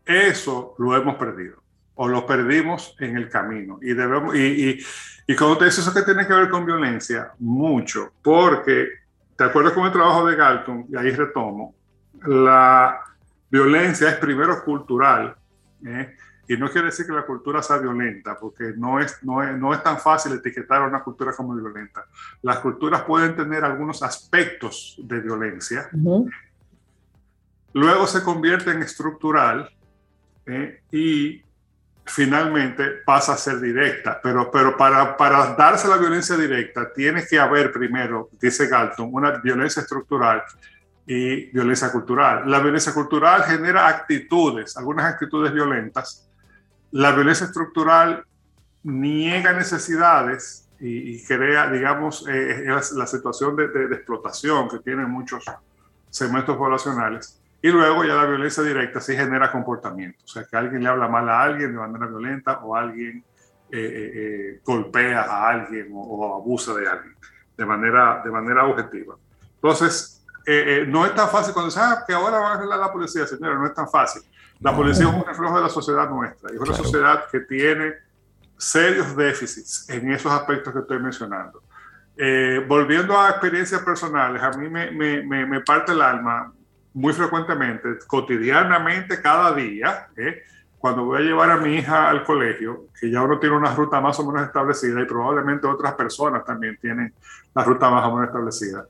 [0.06, 1.62] Eso lo hemos perdido
[1.96, 3.80] o lo perdimos en el camino.
[3.82, 4.80] Y, debemos, y, y,
[5.28, 8.88] y cuando te dices eso que tiene que ver con violencia, mucho, porque,
[9.36, 10.86] ¿te acuerdas con el trabajo de Galton?
[10.90, 11.76] Y ahí retomo,
[12.26, 13.02] la
[13.50, 15.36] violencia es primero cultural,
[15.86, 16.16] ¿eh?
[16.52, 19.74] Y no quiere decir que la cultura sea violenta, porque no es, no es, no
[19.74, 22.06] es tan fácil etiquetar a una cultura como violenta.
[22.42, 25.90] Las culturas pueden tener algunos aspectos de violencia,
[27.74, 29.70] luego se convierte en estructural,
[30.46, 30.82] ¿eh?
[30.92, 31.42] y
[32.04, 34.20] finalmente pasa a ser directa.
[34.22, 39.38] Pero, pero para, para darse la violencia directa, tiene que haber primero, dice Galton, una
[39.38, 40.44] violencia estructural
[41.08, 42.44] y violencia cultural.
[42.52, 46.28] La violencia cultural genera actitudes, algunas actitudes violentas.
[46.92, 48.26] La violencia estructural
[48.84, 55.46] niega necesidades y, crea, digamos, eh, la, situación de, explotación que tienen muchos
[56.10, 57.40] segmentos poblacionales.
[57.62, 61.08] Y luego ya la violencia directa sí genera comportamiento, o sea, que alguien le habla
[61.08, 63.24] mal a alguien de manera violenta o alguien
[63.74, 67.16] eh, eh, eh, golpea a alguien o, abusa de alguien
[67.56, 69.16] de manera, de manera objetiva.
[69.56, 70.26] Entonces,
[70.88, 73.56] no es tan fácil cuando dice, ah, que ahora va a arreglar la policía, señora,
[73.56, 74.24] no es tan fácil.
[74.62, 77.96] La policía es un reflejo de la sociedad nuestra, es una sociedad que tiene
[78.58, 81.64] serios déficits en esos aspectos que estoy mencionando.
[82.68, 86.54] volviendo a experiencias personales, a mí me, me, me parte el alma
[86.94, 90.44] muy frecuentemente, cotidianamente, cada día, ¿eh?
[90.78, 94.02] cuando voy a llevar a mi hija al colegio, que ya uno tiene una ruta
[94.02, 97.14] más o menos establecida y probablemente otras personas también tienen
[97.54, 98.86] la ruta más o menos establecida.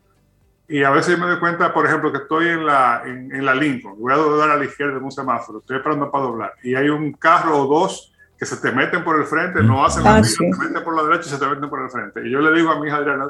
[0.72, 3.96] Y a veces me doy cuenta, por ejemplo, que estoy en la, en, la Lincoln,
[4.00, 6.88] voy a doblar a la izquierda en un semáforo, estoy esperando para doblar, y hay
[6.88, 10.24] un carro o dos que se te meten por el frente, no hacen la ah,
[10.24, 12.26] se te meten por la derecha y se te meten por el frente.
[12.26, 13.28] Y yo le digo a mi hija Adriana,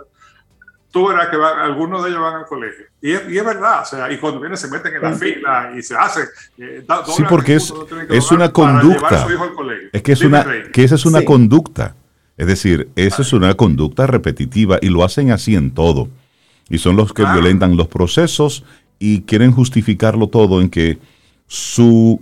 [0.92, 2.86] tú verás que algunos de ellos van al colegio.
[3.02, 5.74] Y es, y es, verdad, o sea, y cuando vienen se meten en la fila
[5.76, 6.28] y se hacen.
[6.60, 7.74] Eh, sí, porque es,
[8.10, 9.26] es una conducta.
[9.92, 11.96] Es que, es una, que esa es una conducta.
[12.38, 16.08] Es decir, esa es una conducta repetitiva y lo hacen así en todo.
[16.72, 18.64] Y son los que violentan los procesos
[18.98, 21.00] y quieren justificarlo todo en que
[21.48, 22.22] su,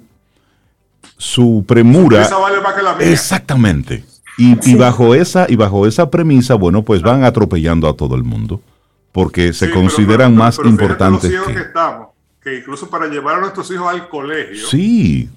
[1.17, 2.27] su premura...
[2.27, 3.11] vale más que la mía.
[3.11, 4.03] Exactamente.
[4.37, 8.61] Y, bajo esa, y bajo esa premisa, bueno, pues van atropellando a todo el mundo,
[9.11, 11.29] porque se consideran más importantes.
[11.29, 11.53] que...
[11.53, 12.07] que estamos,
[12.41, 15.29] que incluso para llevar a nuestros hijos al colegio, sí.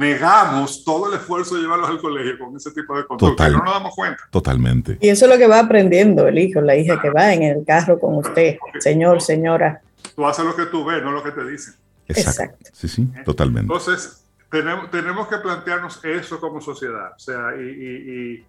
[0.00, 3.74] Negamos todo el esfuerzo de llevarlos al colegio con ese tipo de conducta, no nos
[3.74, 4.22] damos cuenta.
[4.30, 4.96] Totalmente.
[4.98, 7.66] Y eso es lo que va aprendiendo el hijo, la hija que va en el
[7.66, 9.82] carro con usted, señor, señora.
[10.16, 11.74] Tú haces lo que tú ves, no lo que te dicen.
[12.08, 12.70] Exacto.
[12.72, 13.72] Sí, sí, totalmente.
[13.72, 17.12] Entonces, tenemos, tenemos que plantearnos eso como sociedad.
[17.14, 18.42] O sea, y,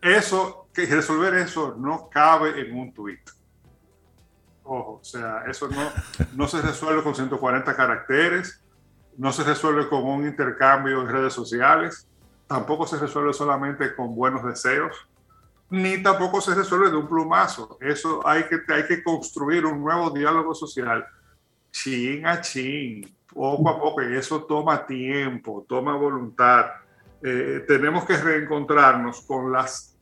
[0.00, 3.20] eso, que resolver eso no cabe en un tuit.
[4.64, 5.90] Ojo, o sea, eso no,
[6.34, 8.62] no se resuelve con 140 caracteres,
[9.18, 12.08] no se resuelve con un intercambio en redes sociales,
[12.46, 15.08] tampoco se resuelve solamente con buenos deseos,
[15.70, 17.78] ni tampoco se resuelve de un plumazo.
[17.80, 21.04] Eso hay que, hay que construir un nuevo diálogo social,
[21.70, 26.66] chin a chin, poco a poco, y eso toma tiempo, toma voluntad.
[27.22, 29.96] Eh, tenemos que reencontrarnos con las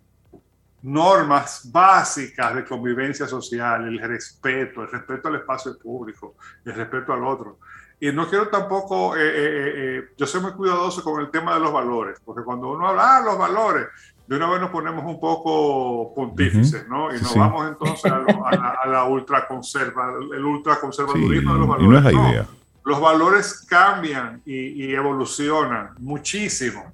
[0.83, 7.24] normas básicas de convivencia social, el respeto, el respeto al espacio público, el respeto al
[7.24, 7.59] otro.
[8.00, 11.72] Y no quiero tampoco, eh, eh, yo soy muy cuidadoso con el tema de los
[11.72, 13.87] valores, porque cuando uno habla de ah, los valores,
[14.26, 17.14] de una vez nos ponemos un poco pontífices, ¿no?
[17.14, 21.87] Y nos vamos entonces a, la, a la ultraconserva, el ultraconservadurismo de los valores.
[21.87, 22.46] Y no es la idea
[22.85, 26.92] los valores cambian y, evolucionan muchísimo,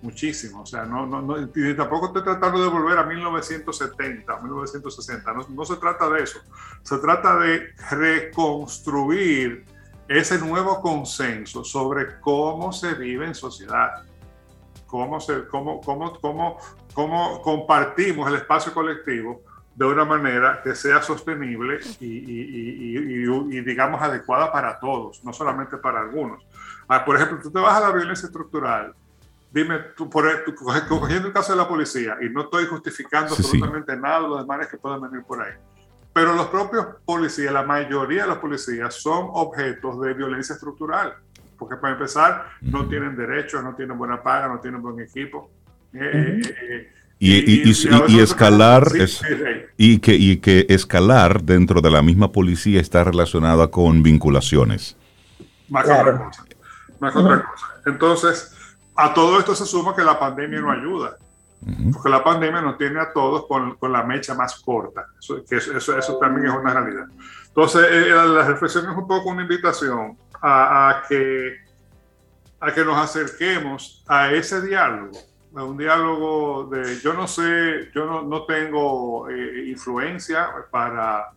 [0.00, 0.62] muchísimo.
[0.62, 5.32] O sea, no, no, no, y tampoco estoy tratando de volver a 1970, 1960.
[5.32, 6.38] No, no se trata de eso.
[6.82, 9.64] Se trata de reconstruir
[10.18, 14.04] ese nuevo consenso sobre cómo se vive en sociedad,
[14.86, 16.58] cómo, se, cómo, cómo, cómo,
[16.92, 19.42] cómo compartimos el espacio colectivo
[19.74, 26.44] de una manera que sea sostenible y, digamos adecuada para todos, no solamente para algunos.
[26.88, 28.94] Ah, por ejemplo, tú te vas a la violencia estructural,
[29.50, 30.26] dime, tú, por,
[30.88, 34.66] cogiendo el caso de la policía, y no estoy justificando absolutamente nada de los demás
[34.66, 35.54] que puedan venir por ahí,
[36.12, 41.14] pero los propios policías, la mayoría de los policías son objetos de violencia estructural,
[41.58, 45.50] porque para empezar, no tienen derechos, no tienen buena paga, no tienen buen equipo.
[45.94, 48.88] Eh, eh, y, escalar
[49.76, 54.96] y que y que escalar dentro de la misma policía está relacionada con vinculaciones.
[55.68, 56.44] Más otra cosa
[56.98, 57.66] más otra cosa.
[57.84, 58.56] Entonces
[58.96, 61.16] a todo esto se suma que la pandemia no ayuda
[61.92, 65.56] porque la pandemia nos tiene a todos con, con la mecha más corta eso, que
[65.56, 67.06] eso, eso, también es una realidad
[67.46, 71.56] entonces eh, eh, la reflexión es un poco una invitación a, a que
[72.60, 75.12] a que nos acerquemos a ese diálogo
[75.60, 81.30] un diálogo de, yo no sé, yo no, no tengo eh, influencia para,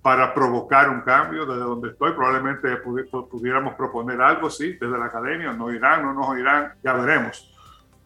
[0.00, 2.12] para provocar un cambio desde donde estoy.
[2.12, 7.47] Probablemente pudiéramos proponer algo, sí, desde la academia, no irán, no nos oirán, ya veremos.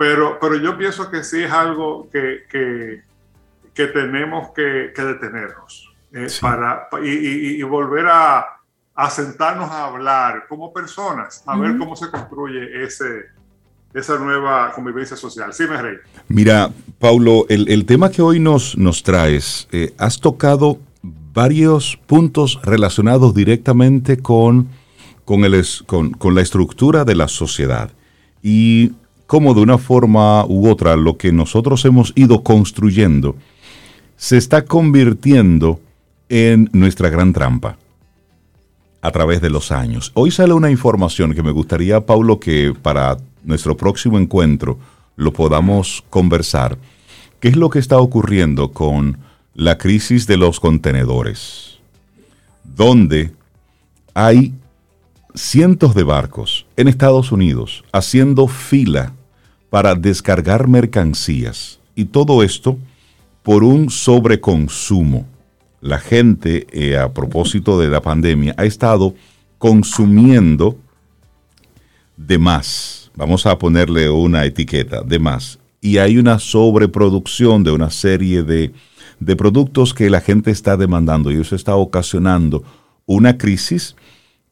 [0.03, 3.03] Pero, pero yo pienso que sí es algo que, que,
[3.73, 8.45] que tenemos que, que detenernos eh, para, y, y, volver a,
[8.97, 13.27] a, sentarnos a hablar como personas, a ver cómo se construye ese,
[13.95, 15.53] esa nueva convivencia social.
[15.53, 15.99] Sí, me rey.
[16.27, 20.81] Mira, Paulo, el, tema que hoy nos, nos traes, eh, has tocado
[21.33, 24.67] varios puntos relacionados directamente con,
[25.25, 27.93] con, el, con, con, la estructura de la sociedad
[28.43, 28.95] y
[29.33, 33.35] cómo de una forma u otra lo que nosotros hemos ido construyendo
[34.15, 35.81] se está convirtiendo
[36.29, 37.79] en nuestra gran trampa
[39.01, 40.13] a través de los años.
[40.13, 44.79] Hoy sale una información que me gustaría, Paulo, que para nuestro próximo encuentro
[45.17, 46.77] lo podamos conversar.
[47.41, 49.17] ¿Qué es lo que está ocurriendo con
[49.55, 51.79] la crisis de los contenedores?
[52.65, 53.33] Donde
[54.13, 54.53] hay
[55.35, 59.15] cientos de barcos en Estados Unidos haciendo fila
[59.73, 61.81] para descargar mercancías.
[61.97, 62.79] Y todo esto
[63.43, 65.27] por un sobreconsumo.
[65.81, 69.17] La gente, eh, a propósito de la pandemia, ha estado
[69.59, 70.77] consumiendo
[72.17, 77.91] de más vamos a ponerle una etiqueta de más, y hay una sobreproducción de una
[77.91, 78.73] serie de,
[79.21, 82.63] de productos que la gente está demandando y eso está ocasionando
[83.07, 83.97] una crisis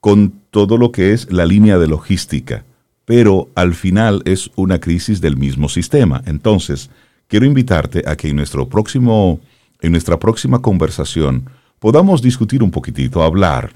[0.00, 2.64] con todo lo que es la línea de logística,
[3.04, 6.22] pero al final es una crisis del mismo sistema.
[6.26, 6.90] Entonces,
[7.28, 9.40] quiero invitarte a que en nuestro próximo
[9.82, 11.48] en nuestra próxima conversación
[11.78, 13.72] podamos discutir un poquitito, hablar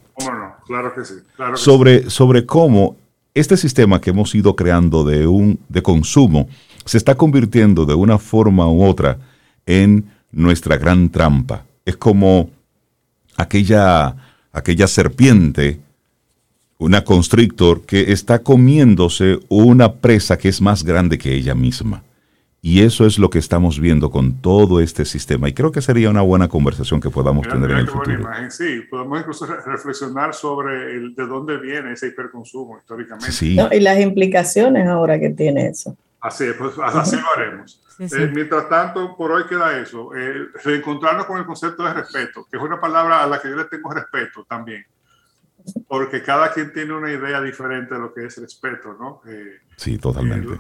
[0.66, 1.14] Claro que sí.
[1.57, 2.97] sobre, sobre cómo
[3.35, 6.49] este sistema que hemos ido creando de, un, de consumo
[6.85, 9.18] se está convirtiendo de una forma u otra
[9.66, 11.64] en nuestra gran trampa.
[11.85, 12.51] Es como
[13.37, 14.16] aquella,
[14.53, 15.81] aquella serpiente,
[16.79, 22.03] una constrictor, que está comiéndose una presa que es más grande que ella misma.
[22.66, 25.51] Y eso es lo que estamos viendo con todo este sistema.
[25.51, 28.27] Y creo que sería una buena conversación que podamos tener en el futuro.
[28.49, 33.31] Sí, podemos incluso reflexionar sobre el, de dónde viene ese hiperconsumo históricamente.
[33.33, 33.59] Sí.
[33.70, 35.95] y las implicaciones ahora que tiene eso.
[36.22, 37.83] Así, pues, así lo haremos.
[37.99, 40.14] Eh, mientras tanto, por hoy queda eso.
[40.16, 43.57] Eh, reencontrarnos con el concepto de respeto, que es una palabra a la que yo
[43.57, 44.87] le tengo respeto también.
[45.89, 49.23] Porque cada quien tiene una idea diferente de lo que es respeto, ¿no?
[49.27, 50.59] Eh, sí, totalmente.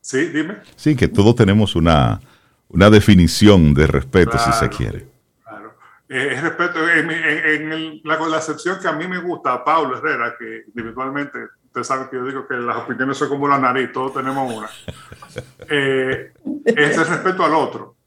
[0.00, 0.58] Sí, dime.
[0.76, 2.20] Sí, que todos tenemos una,
[2.68, 5.06] una definición de respeto, si se quiere.
[5.42, 5.74] Claro.
[6.08, 10.64] Eh, respeto, en, la, la, acepción que a mí me gusta, a Pablo Herrera, que
[10.68, 14.50] individualmente, usted sabe que yo digo que las opiniones son como la nariz, todos tenemos
[14.50, 14.70] una,
[15.68, 16.32] eh,
[16.64, 17.97] es el respeto al otro.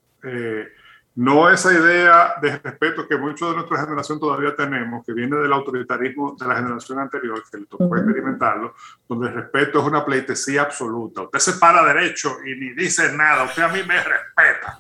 [1.12, 5.36] Eh, no esa idea de respeto que muchos de nuestra generación todavía tenemos, que viene
[5.38, 8.76] del autoritarismo de la generación anterior, que le tocó experimentarlo,
[9.08, 11.24] donde el respeto es una pleitesía absoluta.
[11.24, 14.80] Usted se para derecho y ni dice nada, usted a mí me respeta.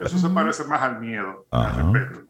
[0.00, 2.22] Eso se parece más al miedo, al respeto.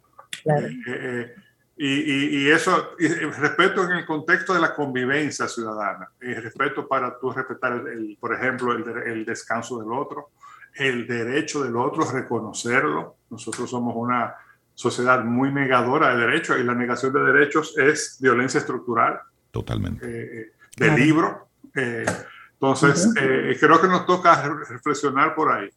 [0.44, 1.34] Eh, eh,
[1.80, 7.18] y, y, eso, y respeto en el contexto de la convivencia ciudadana, el respeto para
[7.18, 10.30] tú respetar, el, por ejemplo, el, el descanso del otro,
[10.78, 13.16] el derecho del otro, reconocerlo.
[13.30, 14.34] Nosotros somos una
[14.74, 19.20] sociedad muy negadora de derechos y la negación de derechos es violencia estructural.
[19.50, 20.06] Totalmente.
[20.06, 21.48] Eh, de libro.
[21.74, 22.06] Eh,
[22.52, 25.68] entonces, eh, creo que nos toca reflexionar por ahí.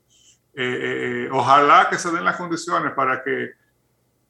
[1.32, 3.54] ojalá que se den las condiciones para que,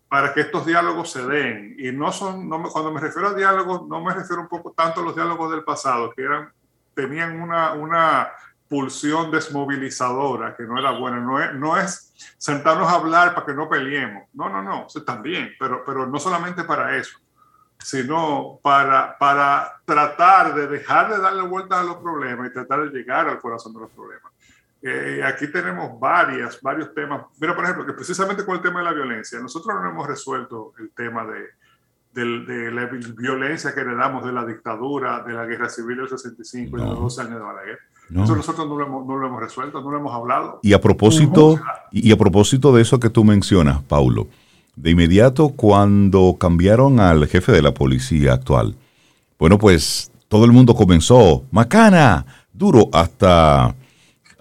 [0.08, 1.76] para que estos diálogos se den.
[1.78, 5.04] Y no son, cuando me refiero a diálogos, no me refiero un poco tanto a
[5.04, 6.50] los diálogos del pasado, que eran,
[6.94, 8.30] tenían una, una
[8.72, 11.20] pulsión desmovilizadora que no era buena.
[11.20, 14.30] No es, no es sentarnos a hablar para que no peleemos.
[14.34, 17.20] No, no, no, eso también, pero, pero no solamente para eso,
[17.80, 22.98] sino para, para tratar de dejar de darle vuelta a los problemas y tratar de
[22.98, 24.32] llegar al corazón de los problemas.
[24.82, 27.26] Eh, aquí tenemos varias, varios temas.
[27.42, 30.72] Mira, por ejemplo, que precisamente con el tema de la violencia, nosotros no hemos resuelto
[30.80, 31.50] el tema de,
[32.14, 36.82] de, la violencia que heredamos de la dictadura, de la guerra civil del 65 y
[36.82, 37.80] de los 12 años de Balaguer.
[38.12, 40.60] Eso nosotros no lo, hemos, no lo, hemos, resuelto, no lo hemos hablado.
[40.64, 41.60] Y a propósito,
[41.92, 44.28] y a propósito de eso que tú mencionas, Paulo,
[44.76, 48.76] de inmediato cuando cambiaron al jefe de la policía actual,
[49.40, 53.76] bueno, pues todo el mundo comenzó, macana, duro, hasta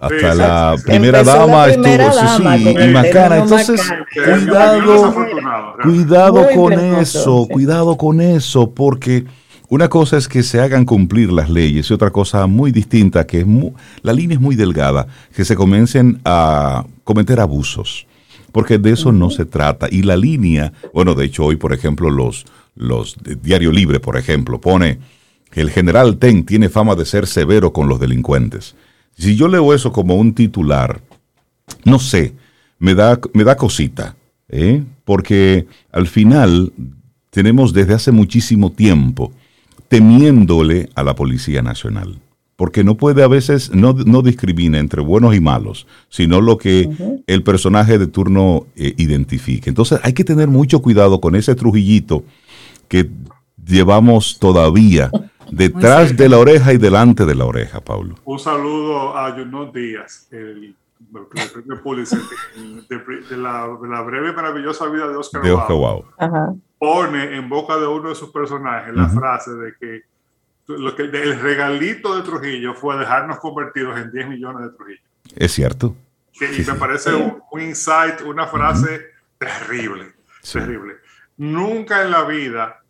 [0.00, 3.36] hasta la primera dama estuvo, sí, y macana.
[3.38, 3.82] Entonces,
[4.14, 5.14] cuidado,
[5.82, 9.26] cuidado con eso, cuidado con eso, porque
[9.70, 13.38] una cosa es que se hagan cumplir las leyes y otra cosa muy distinta, que
[13.40, 13.46] es
[14.02, 18.08] la línea es muy delgada, que se comiencen a cometer abusos,
[18.50, 19.86] porque de eso no se trata.
[19.88, 24.60] Y la línea, bueno, de hecho hoy, por ejemplo, los, los Diario Libre, por ejemplo,
[24.60, 24.98] pone
[25.52, 28.74] que el general Ten tiene fama de ser severo con los delincuentes.
[29.16, 31.00] Si yo leo eso como un titular,
[31.84, 32.34] no sé,
[32.80, 34.16] me da, me da cosita,
[34.48, 34.82] ¿eh?
[35.04, 36.72] porque al final
[37.30, 39.32] tenemos desde hace muchísimo tiempo
[39.90, 42.20] temiéndole a la Policía Nacional.
[42.54, 47.22] Porque no puede a veces, no, no discrimina entre buenos y malos, sino lo que
[47.26, 49.68] el personaje de turno eh, identifique.
[49.68, 52.22] Entonces hay que tener mucho cuidado con ese trujillito
[52.86, 53.10] que
[53.66, 55.10] llevamos todavía
[55.50, 58.14] detrás de la oreja y delante de la oreja, Pablo.
[58.24, 60.76] Un saludo a Junot Díaz, el,
[61.50, 62.20] premio Pulitzer
[62.88, 63.66] de, la,
[64.02, 65.76] breve maravillosa vida de Oscar, de Oscar
[66.80, 70.02] pone en boca de uno de sus personajes la frase de que,
[70.66, 75.00] lo que el regalito de Trujillo fue dejarnos convertidos en 10 millones de Trujillo.
[75.36, 75.94] Es cierto.
[76.40, 80.14] y me parece un, insight, una frase terrible,
[80.50, 80.94] terrible.
[81.36, 82.80] Nunca en la vida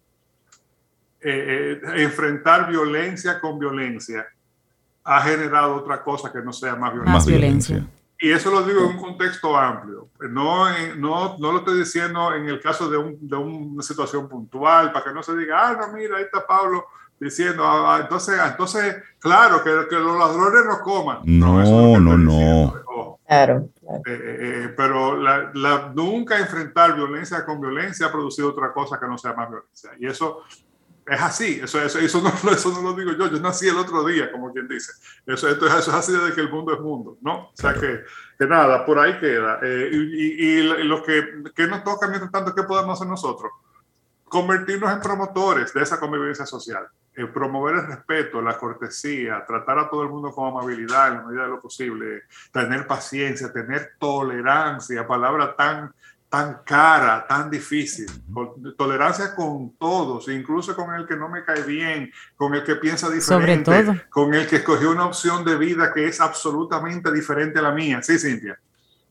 [1.20, 4.24] eh, eh, enfrentar violencia con violencia
[5.02, 7.12] ha generado otra cosa que no sea más violencia.
[7.12, 7.86] Más violencia.
[8.20, 10.08] Y eso lo digo en un contexto amplio.
[10.28, 14.92] No, no, no lo estoy diciendo en el caso de, un, de, una situación puntual,
[14.92, 16.84] para que no se diga, ah, no, mira, ahí está Pablo
[17.18, 21.20] diciendo, ah, ah, entonces, entonces, claro, que, que, los ladrones no coman.
[21.24, 22.80] No, no, no.
[23.26, 23.68] Claro.
[23.82, 28.98] Eh, eh, eh, pero la, la, nunca enfrentar violencia con violencia ha producido otra cosa
[28.98, 29.90] que no sea más violencia.
[29.98, 30.42] Y eso
[31.06, 34.04] es así, eso, eso, eso, no, eso no lo digo yo, yo nací el otro
[34.04, 34.92] día, como quien dice.
[35.26, 37.48] Eso, esto, eso es así desde que el mundo es mundo, ¿no?
[37.48, 38.04] O sea que,
[38.38, 39.58] que nada, por ahí queda.
[39.62, 43.50] Eh, y, y, lo que, que, nos toca, mientras tanto, ¿qué podemos hacer nosotros?
[44.24, 49.90] Convertirnos en promotores de esa convivencia social, eh, promover el respeto, la cortesía, tratar a
[49.90, 52.22] todo el mundo con amabilidad en la medida de lo posible,
[52.52, 55.92] tener paciencia, tener tolerancia, palabra tan
[56.30, 58.06] tan cara, tan difícil.
[58.78, 63.10] Tolerancia con todos, incluso con el que no me cae bien, con el que piensa
[63.10, 67.72] diferente, con el que escogió una opción de vida que es absolutamente diferente a la
[67.72, 68.00] mía.
[68.00, 68.58] Sí, Cintia,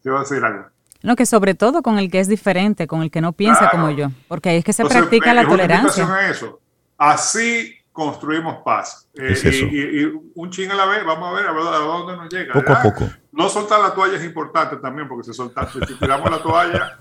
[0.01, 0.67] te voy a decir algo.
[1.03, 3.91] No, que sobre todo con el que es diferente, con el que no piensa como
[3.91, 6.29] yo, porque ahí es que se practica la tolerancia.
[6.29, 6.61] eso.
[6.97, 9.09] Así construimos paz.
[9.13, 10.05] Eh, y,
[10.35, 12.53] un ching a la vez, vamos a ver a, dónde nos llega.
[12.53, 13.09] Poco a poco.
[13.33, 16.97] No soltar la toalla es importante también, porque si, soltamos, si tiramos la toalla...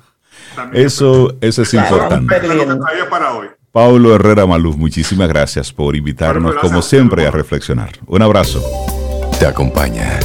[0.72, 2.35] eso, eso es importante.
[3.11, 3.49] Para hoy.
[3.72, 7.91] Paulo Herrera Maluz, muchísimas gracias por invitarnos, como siempre, a reflexionar.
[8.07, 8.62] Un abrazo.
[9.39, 10.18] Te acompaña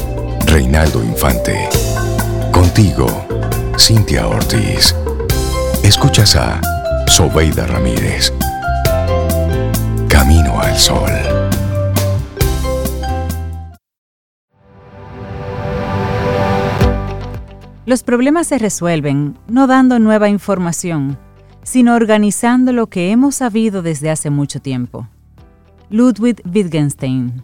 [0.47, 1.69] Reinaldo Infante.
[2.51, 3.07] Contigo
[3.77, 4.95] Cintia Ortiz.
[5.83, 6.61] Escuchas a
[7.07, 8.33] Sobeida Ramírez.
[10.07, 11.32] Camino al Sol.
[17.93, 21.15] Los problemas se resuelven no dando nueva información,
[21.61, 25.07] sino organizando lo que hemos sabido desde hace mucho tiempo.
[25.91, 27.43] Ludwig Wittgenstein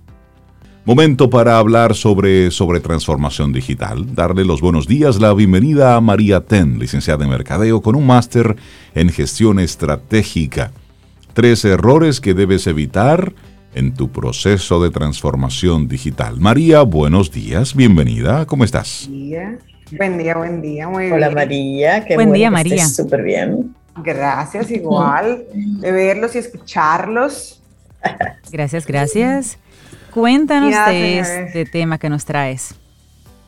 [0.85, 4.15] Momento para hablar sobre, sobre transformación digital.
[4.15, 8.55] Darle los buenos días, la bienvenida a María Ten, licenciada en Mercadeo con un máster
[8.95, 10.71] en gestión estratégica.
[11.33, 13.35] Tres errores que debes evitar
[13.75, 16.39] en tu proceso de transformación digital.
[16.39, 19.05] María, buenos días, bienvenida, ¿cómo estás?
[19.07, 19.59] Buen día,
[19.91, 22.85] buen día, buen día, muy Hola María, qué buen día María.
[22.85, 23.75] Súper bien.
[23.97, 27.61] Gracias, igual, de verlos y escucharlos.
[28.51, 29.57] Gracias, gracias.
[30.11, 32.75] Cuéntanos de este tema que nos traes.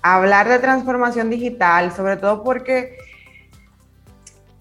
[0.02, 2.98] Hablar de transformación digital, sobre todo porque...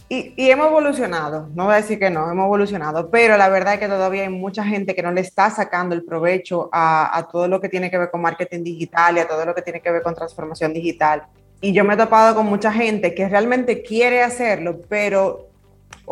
[0.09, 3.81] Y, hemos evolucionado, no voy a decir que no, hemos evolucionado, pero la verdad es
[3.81, 7.47] que todavía hay mucha gente que no le está sacando el provecho a, a todo
[7.47, 9.89] lo que tiene que ver con marketing digital y a todo lo que tiene que
[9.93, 11.23] ver con transformación digital.
[11.61, 15.51] Y yo me he topado con mucha gente que realmente quiere hacerlo, pero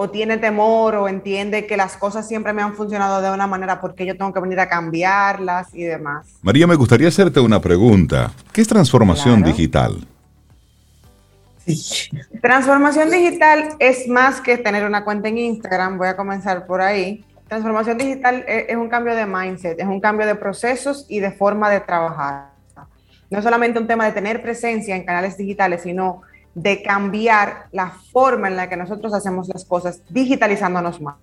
[0.01, 3.81] o tiene temor o entiende que las cosas siempre me han funcionado de una manera
[3.81, 6.27] porque yo tengo que venir a cambiarlas y demás.
[6.41, 8.31] María, me gustaría hacerte una pregunta.
[8.53, 10.07] ¿Qué es transformación digital?
[12.41, 17.25] Transformación digital es más que tener una cuenta en Instagram, voy a comenzar por ahí.
[17.49, 21.33] Transformación digital e-, es un cambio de mindset, es un cambio de procesos y de
[21.33, 22.48] forma de trabajar.
[23.31, 26.23] No solamente un tema de tener presencia en canales digitales, sino
[26.55, 31.17] de cambiar la forma en la que nosotros hacemos las cosas, digitalizándonos más.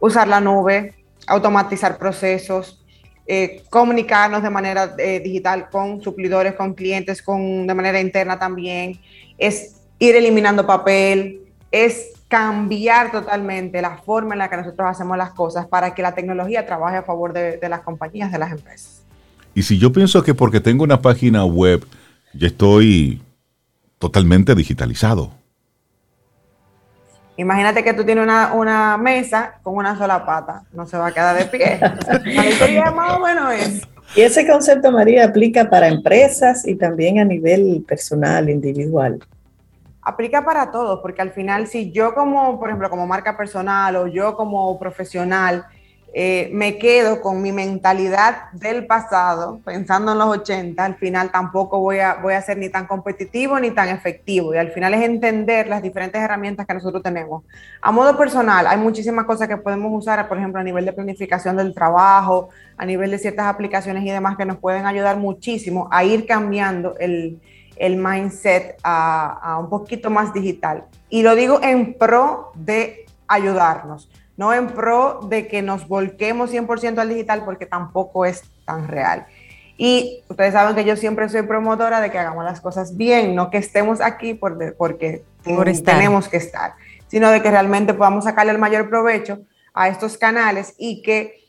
[0.00, 0.94] Usar la nube,
[1.26, 2.84] automatizar procesos,
[3.26, 9.00] eh, comunicarnos de manera eh, digital con suplidores, con clientes, con, de manera interna también,
[9.38, 11.40] es ir eliminando papel,
[11.70, 16.14] es cambiar totalmente la forma en la que nosotros hacemos las cosas para que la
[16.14, 19.03] tecnología trabaje a favor de, de las compañías, de las empresas.
[19.54, 21.86] Y si yo pienso que porque tengo una página web,
[22.32, 23.22] ya estoy
[23.98, 25.30] totalmente digitalizado.
[27.36, 31.36] Imagínate que tú tienes una, mesa con una sola pata, no se va a quedar
[31.36, 31.80] de pie.
[32.94, 33.82] más o es.
[34.14, 39.18] Y ese concepto, María, aplica para empresas y también a nivel personal, individual.
[40.02, 44.06] Aplica para todos, porque al final, si yo como, por ejemplo, como marca personal o
[44.06, 45.64] yo como profesional,
[46.16, 51.80] eh, me quedo con mi mentalidad del pasado, pensando en los 80, al final tampoco
[51.80, 54.54] voy a, voy a ser ni tan competitivo ni tan efectivo.
[54.54, 57.42] Y al final es entender las diferentes herramientas que nosotros tenemos.
[57.82, 61.56] A modo personal, hay muchísimas cosas que podemos usar, por ejemplo, a nivel de planificación
[61.56, 66.04] del trabajo, a nivel de ciertas aplicaciones y demás que nos pueden ayudar muchísimo a
[66.04, 67.40] ir cambiando el,
[67.74, 70.84] el mindset a, a un poquito más digital.
[71.08, 76.98] Y lo digo en pro de ayudarnos no en pro de que nos volquemos 100%
[76.98, 79.26] al digital porque tampoco es tan real.
[79.76, 83.50] Y ustedes saben que yo siempre soy promotora de que hagamos las cosas bien, no
[83.50, 86.74] que estemos aquí por porque tenemos que estar,
[87.08, 89.40] sino de que realmente podamos sacarle el mayor provecho
[89.72, 91.43] a estos canales y que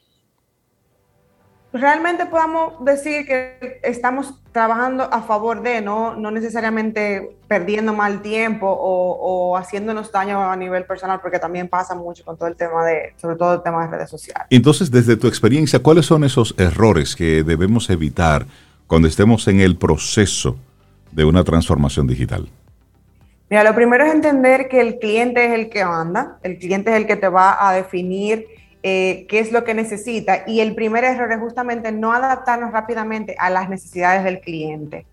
[1.80, 8.68] realmente podamos decir que estamos trabajando a favor de, no, no necesariamente perdiendo mal tiempo
[8.68, 13.14] o, haciéndonos daño a nivel personal, porque también pasa mucho con todo el tema de,
[13.18, 14.48] sobre todo el tema de redes sociales.
[14.50, 18.46] Entonces, desde tu experiencia, ¿cuáles son esos errores que debemos evitar
[18.88, 20.58] cuando estemos en el proceso
[21.12, 22.48] de una transformación digital?
[23.50, 26.98] Mira, lo primero es entender que el cliente es el que manda, el cliente es
[26.98, 28.48] el que te va a definir
[28.88, 30.44] eh, qué es lo que necesita.
[30.46, 35.08] Y el primer error es justamente no adaptarnos rápidamente a las necesidades del cliente.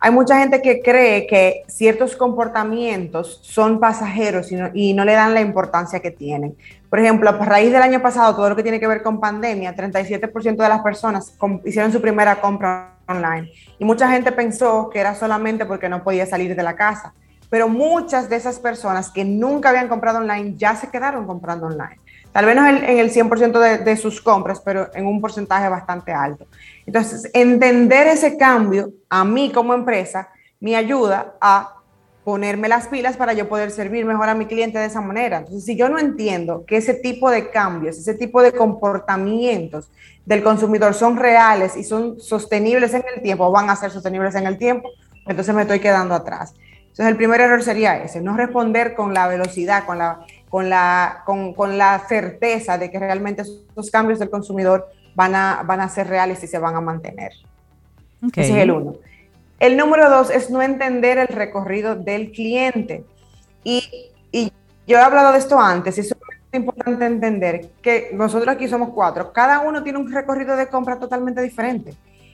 [0.00, 5.12] Hay mucha gente que cree que ciertos comportamientos son pasajeros y no, y no, le
[5.12, 6.56] dan la importancia que tienen.
[6.90, 9.76] Por ejemplo, a raíz del año pasado, todo lo que tiene que ver con pandemia,
[9.76, 11.32] 37% de las personas
[11.64, 13.52] hicieron su primera compra online.
[13.78, 17.14] Y mucha gente pensó que era solamente porque no podía salir de la casa
[17.48, 22.00] pero muchas de esas personas que nunca habían comprado online ya se quedaron comprando online.
[22.36, 26.12] Tal vez no en el 100% de, de sus compras, pero en un porcentaje bastante
[26.12, 26.46] alto.
[26.84, 30.28] Entonces, entender ese cambio a mí como empresa
[30.60, 31.76] me ayuda a
[32.24, 35.38] ponerme las pilas para yo poder servir mejor a mi cliente de esa manera.
[35.38, 39.88] Entonces, si yo no entiendo que ese tipo de cambios, ese tipo de comportamientos
[40.26, 44.46] del consumidor son reales y son sostenibles en el tiempo, van a ser sostenibles en
[44.46, 44.90] el tiempo,
[45.26, 46.52] entonces me estoy quedando atrás.
[46.80, 50.20] Entonces, el primer error sería ese, no responder con la velocidad, con la,
[50.56, 55.82] con la, con, la certeza de que realmente esos cambios del consumidor van a, van
[55.82, 57.32] a ser reales y se van a mantener.
[58.34, 58.94] Ese es el uno.
[59.60, 63.04] El número dos es no entender el recorrido del cliente.
[63.64, 64.50] Y,
[64.86, 66.14] yo he hablado de esto antes, y es
[66.54, 71.42] importante entender que nosotros aquí somos cuatro, cada uno tiene un recorrido de compra totalmente
[71.42, 71.92] diferente.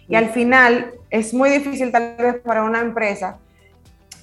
[0.09, 3.41] Y al final es muy difícil tal vez para una empresa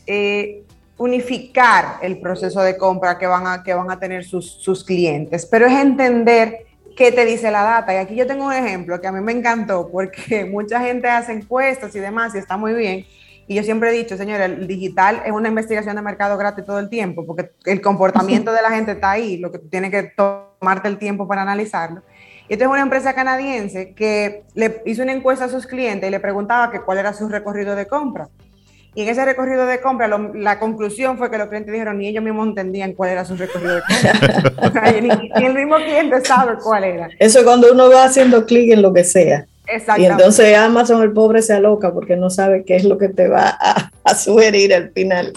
[0.07, 0.63] eh,
[0.99, 5.45] unificar el proceso de compra que van a, que van a tener sus, sus clientes,
[5.45, 7.93] pero es entender qué te dice la data.
[7.93, 11.31] Y aquí yo tengo un ejemplo que a mí me encantó porque mucha gente hace
[11.31, 13.05] encuestas y demás y está muy bien.
[13.47, 16.77] Y yo siempre he dicho, señor, el digital es una investigación de mercado gratis todo
[16.77, 20.03] el tiempo, porque el comportamiento de la gente está ahí, lo que tú tienes que
[20.03, 22.03] tomarte el tiempo para analizarlo.
[22.47, 26.11] Y esta es una empresa canadiense que le hizo una encuesta a sus clientes y
[26.11, 28.29] le preguntaba que cuál era su recorrido de compra.
[28.95, 32.23] Y en ese recorrido de compra, la conclusión fue que los clientes dijeron, ni ellos
[32.23, 34.91] mismos entendían cuál era su recorrido de compra.
[35.01, 37.09] ni, el mismo cliente sabe cuál era.
[37.19, 39.45] Eso es cuando uno va haciendo clic en lo que sea.
[39.97, 43.27] Y entonces Amazon, el pobre, se aloca porque no sabe qué es lo que te
[43.27, 45.33] va a, a sugerir al final.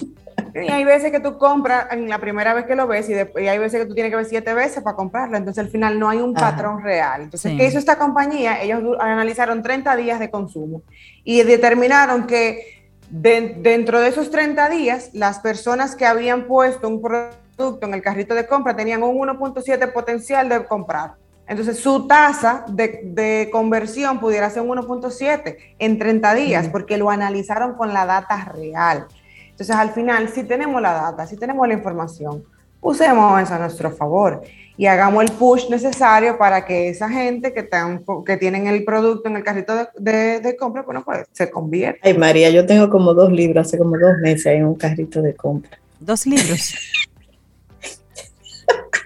[0.55, 3.59] Y hay veces que tú compras en la primera vez que lo ves y, hay
[3.59, 5.37] veces que tú tienes que ver siete veces para comprarlo.
[5.37, 7.23] Entonces al final no hay un patrón real.
[7.23, 8.63] Entonces, ¿qué hizo esta compañía?
[8.63, 10.83] Ellos analizaron 30 días de consumo
[11.25, 12.72] y determinaron que
[13.13, 18.35] dentro de esos 30 días, las personas que habían puesto un producto en el carrito
[18.35, 21.15] de compra tenían un 1.7 potencial de comprar.
[21.47, 27.75] Entonces, su tasa de, conversión pudiera ser un 1.7 en 30 días, porque lo analizaron
[27.75, 29.07] con la data real.
[29.51, 32.45] Entonces, al final, si tenemos la data, si tenemos la información,
[32.81, 34.43] usemos eso a nuestro favor
[34.77, 37.69] y hagamos el push necesario para que esa gente que,
[38.27, 42.01] que tienen el producto en el carrito de, compra, bueno, pues se convierta.
[42.03, 45.35] Ay, María, yo tengo como dos libros, hace como dos meses en un carrito de
[45.35, 45.79] compra.
[46.01, 46.75] ¿Dos libros?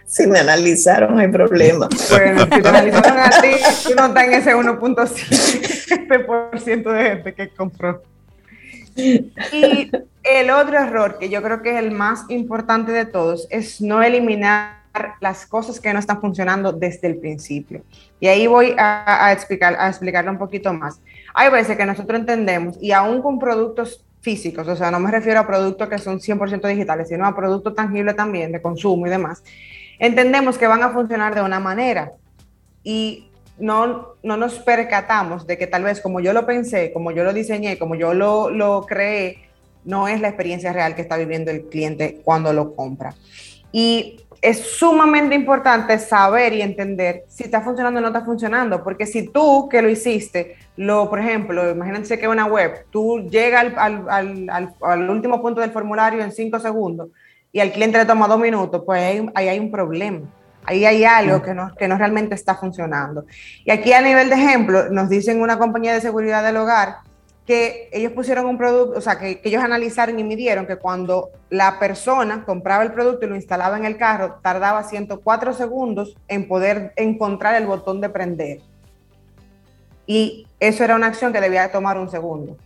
[0.06, 1.88] si me analizaron, hay problema.
[2.10, 3.50] Bueno, si te analizaron a ti,
[3.84, 8.02] tú no estás en ese 1.7% de gente que compró.
[8.96, 9.90] Y
[10.22, 14.02] el otro error, que yo creo que es el más importante de todos, es no
[14.02, 14.85] eliminar
[15.20, 17.82] las cosas que no están funcionando desde el principio.
[18.20, 21.00] Y ahí voy a, explicar, a explicarlo un poquito más.
[21.34, 25.40] Hay veces que nosotros entendemos, y aún con productos físicos, o sea, no me refiero
[25.40, 29.42] a productos que son 100% digitales, sino a productos tangibles también, de consumo y demás,
[29.98, 32.12] entendemos que van a funcionar de una manera.
[32.82, 37.24] Y no, no nos percatamos de que tal vez como yo lo pensé, como yo
[37.24, 39.46] lo diseñé, como yo lo, lo creé,
[39.84, 43.14] no es la experiencia real que está viviendo el cliente cuando lo compra.
[43.78, 49.04] Y es sumamente importante saber y entender si está funcionando o no está funcionando, porque
[49.04, 54.08] si tú que lo hiciste, lo, por ejemplo, imagínense que una web, tú llegas al,
[54.08, 57.10] al, al, al, último punto del formulario en cinco segundos
[57.52, 60.20] y al cliente le toma dos minutos, pues ahí, ahí hay un problema.
[60.64, 63.26] Ahí hay algo que no, que no realmente está funcionando.
[63.62, 66.96] Y aquí a nivel de ejemplo, nos dicen una compañía de seguridad del hogar
[67.46, 71.78] que ellos pusieron un producto, o sea, que, ellos analizaron y midieron que cuando la
[71.78, 76.92] persona compraba el producto y lo instalaba en el carro, tardaba 104 segundos en poder
[76.96, 78.60] encontrar el botón de prender.
[80.06, 82.56] Y eso era una acción que debía tomar un segundo.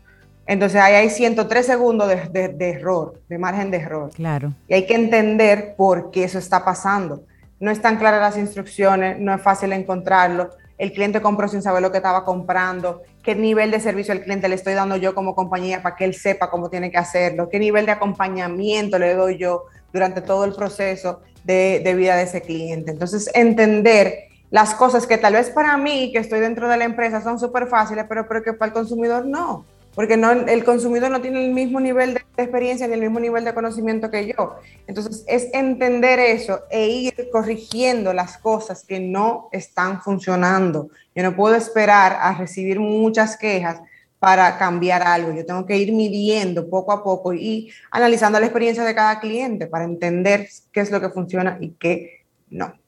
[0.46, 4.10] Entonces ahí hay 103 segundos de, de, error, de margen de error.
[4.14, 4.54] Claro.
[4.66, 7.22] Y hay que entender por qué eso está pasando.
[7.60, 10.50] No están claras las instrucciones, no es fácil encontrarlo
[10.80, 14.48] el cliente compró sin saber lo que estaba comprando, qué nivel de servicio al cliente
[14.48, 17.58] le estoy dando yo como compañía para que él sepa cómo tiene que hacerlo, qué
[17.58, 22.92] nivel de acompañamiento le doy yo durante todo el proceso de, vida de ese cliente.
[22.92, 27.22] Entonces, entender las cosas que tal vez para mí, que estoy dentro de la empresa,
[27.22, 29.64] son súper fáciles, pero, pero que para el consumidor no
[29.94, 33.54] porque el consumidor no tiene el mismo nivel de experiencia ni el mismo nivel de
[33.54, 34.56] conocimiento que yo.
[34.86, 40.90] Entonces, es entender eso e ir corrigiendo las cosas que no están funcionando.
[41.14, 43.80] Yo no puedo esperar a recibir muchas quejas
[44.20, 45.32] para cambiar algo.
[45.32, 49.66] Yo tengo que ir midiendo poco a poco y analizando la experiencia de cada cliente
[49.66, 52.79] para entender qué es lo que funciona y qué no.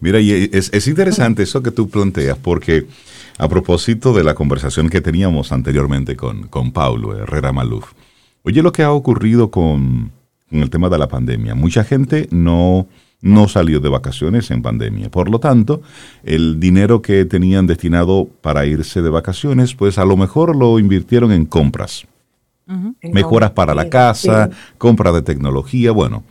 [0.00, 2.86] Mira, y es, es interesante eso que tú planteas porque
[3.38, 7.92] a propósito de la conversación que teníamos anteriormente con, con Paulo Herrera Maluf.
[8.42, 10.10] Oye lo que ha ocurrido con,
[10.50, 11.54] con el tema de la pandemia.
[11.54, 12.88] Mucha gente no,
[13.20, 15.10] no salió de vacaciones en pandemia.
[15.10, 15.82] Por lo tanto,
[16.24, 21.32] el dinero que tenían destinado para irse de vacaciones, pues a lo mejor lo invirtieron
[21.32, 22.06] en compras.
[23.02, 26.22] Mejoras para la casa, compra de tecnología, bueno.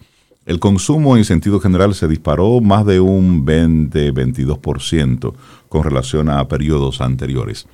[0.47, 5.33] El consumo en sentido general se disparó más de un 20-22%
[5.67, 7.67] con relación a periodos anteriores.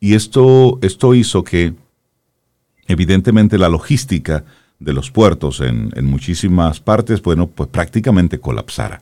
[0.00, 1.72] Y esto, esto hizo que,
[2.88, 4.44] evidentemente, la logística
[4.78, 9.00] de los puertos en, muchísimas partes, bueno, pues prácticamente colapsara.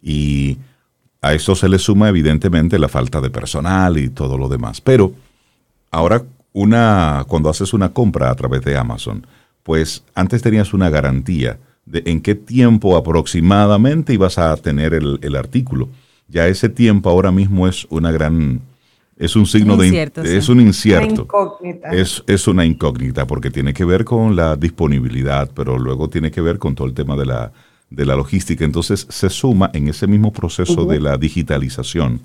[0.00, 0.58] Y
[1.22, 4.80] a eso se le suma, evidentemente, la falta de personal y todo lo demás.
[4.80, 5.12] Pero
[5.90, 9.26] ahora, una, cuando haces una compra a través de Amazon,
[9.64, 15.88] pues antes tenías una garantía de en qué tiempo aproximadamente ibas a tener el, artículo.
[16.28, 18.60] Ya ese tiempo ahora mismo es una gran,
[19.18, 21.26] es un signo de es un incierto.
[21.92, 26.40] Es, es, una incógnita porque tiene que ver con la disponibilidad, pero luego tiene que
[26.40, 27.52] ver con todo el tema de la,
[27.90, 28.64] de la logística.
[28.64, 32.20] Entonces se suma en ese mismo proceso de la digitalización,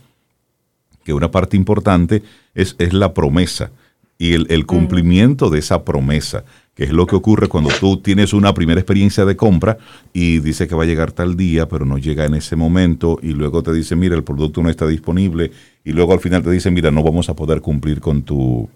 [1.03, 2.24] que una parte importante
[2.55, 3.72] es, es la promesa
[4.18, 6.43] y el, el cumplimiento de esa promesa
[6.80, 9.77] que es lo que ocurre cuando tú tienes una primera experiencia de compra
[10.13, 13.34] y dice que va a llegar tal día, pero no llega en ese momento y
[13.34, 15.51] luego te dice, mira, el producto no está disponible
[15.84, 18.69] y luego al final te dice, mira, no vamos a poder cumplir con tu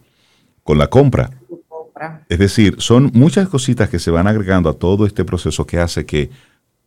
[0.63, 1.29] con la compra.
[2.27, 6.05] Es decir, son muchas cositas que se van agregando a todo este proceso que hace
[6.05, 6.29] que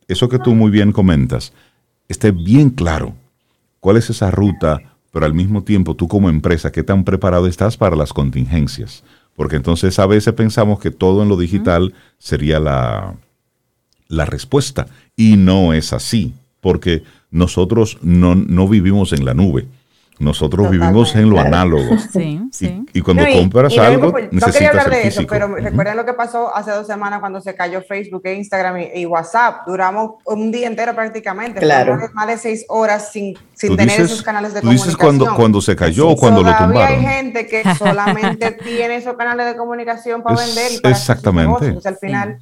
[0.09, 1.55] eso que tú muy bien comentas
[2.09, 3.15] esté bien claro
[3.81, 7.79] cuál es esa ruta, pero al mismo tiempo tú como empresa, qué tan preparado estás
[7.79, 9.03] para las contingencias
[9.37, 13.15] porque entonces a veces pensamos que todo en lo digital sería la,
[14.09, 19.67] la respuesta y no es así, porque nosotros no, no vivimos en la nube.
[20.19, 21.97] Nosotros vivimos en lo análogo.
[22.17, 22.87] Sí, sí.
[22.95, 26.55] Y, cuando compras algo, pues, no quería hablar de eso, pero recuerden lo que pasó
[26.55, 29.67] hace dos semanas cuando se cayó Facebook, e Instagram y, WhatsApp.
[29.67, 31.61] Duramos un día entero prácticamente.
[31.61, 31.99] Claro.
[32.15, 34.89] Más de seis horas sin, sin tener esos canales de comunicación.
[34.89, 36.99] dices cuando, cuando se cayó o cuando lo tumbaron.
[36.99, 41.77] hay gente que solamente tiene esos canales de comunicación para vender y para Exactamente.
[41.85, 42.39] al final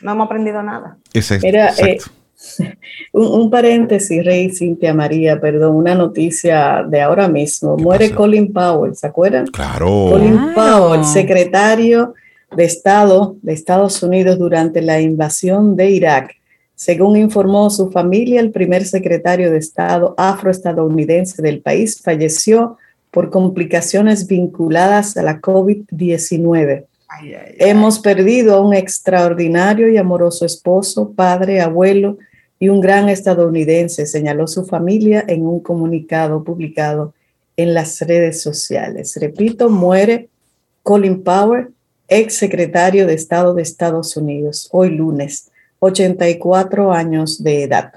[0.00, 0.98] no hemos aprendido nada.
[1.12, 1.98] Es Mira, eh,
[3.12, 7.76] un, paréntesis, Rey, Cintia María, perdón, una noticia de ahora mismo.
[7.76, 9.46] Muere Colin Powell, ¿se acuerdan?
[9.46, 10.08] Claro.
[10.10, 12.14] Colin Powell, secretario
[12.54, 16.36] de Estado de Estados Unidos durante la invasión de Irak.
[16.74, 22.76] Según informó su familia, el primer secretario de Estado afroestadounidense del país falleció
[23.10, 26.84] por complicaciones vinculadas a la COVID-19.
[27.58, 32.18] Hemos perdido a un extraordinario y amoroso esposo, padre, abuelo
[32.58, 37.14] y un gran estadounidense, señaló su familia en un comunicado publicado
[37.56, 39.16] en las redes sociales.
[39.20, 40.28] Repito, muere
[40.82, 41.68] Colin Powell,
[42.08, 47.92] ex secretario de Estado de Estados Unidos, hoy lunes, 84 años de edad.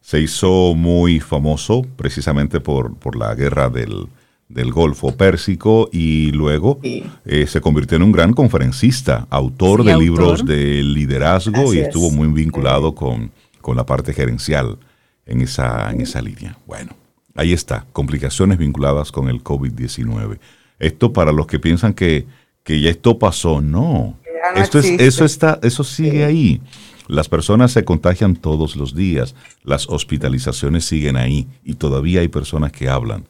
[0.00, 4.08] Se hizo muy famoso precisamente por, por la guerra del,
[4.48, 10.44] del Golfo Pérsico y luego eh, se convirtió en un gran conferencista, autor de libros
[10.44, 13.30] de liderazgo y estuvo muy vinculado con,
[13.60, 14.78] con, la parte gerencial
[15.26, 16.58] en esa, en esa línea.
[16.66, 16.92] Bueno,
[17.34, 20.38] ahí está, complicaciones vinculadas con el COVID-19.
[20.78, 22.26] Esto para los que piensan que,
[22.62, 24.18] que ya esto pasó, no.
[24.56, 26.60] esto es, eso, está, eso sigue ahí.
[27.08, 32.72] Las personas se contagian todos los días, las hospitalizaciones siguen ahí y todavía hay personas
[32.72, 33.24] que hablan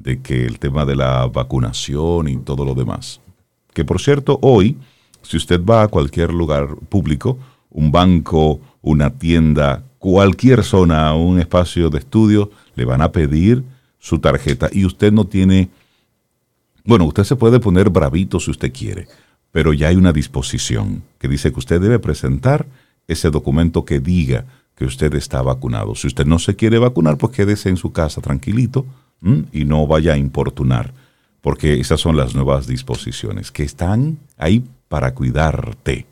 [0.00, 3.20] de que el tema de la vacunación y todo lo demás.
[3.72, 4.76] Que por cierto, hoy,
[5.22, 7.38] si usted va a cualquier lugar público,
[7.70, 13.64] un banco, una tienda, cualquier zona, un espacio de estudio, le van a pedir
[13.98, 15.68] su tarjeta y usted no tiene,
[16.84, 19.08] bueno, usted se puede poner bravito si usted quiere,
[19.50, 22.66] pero ya hay una disposición que dice que usted debe presentar
[23.08, 24.44] ese documento que diga
[24.76, 25.96] que usted está vacunado.
[25.96, 28.86] Si usted no se quiere vacunar, pues quédese en su casa tranquilito,
[29.22, 30.92] y no vaya a importunar,
[31.40, 36.06] porque esas son las nuevas disposiciones que están ahí para cuidarte.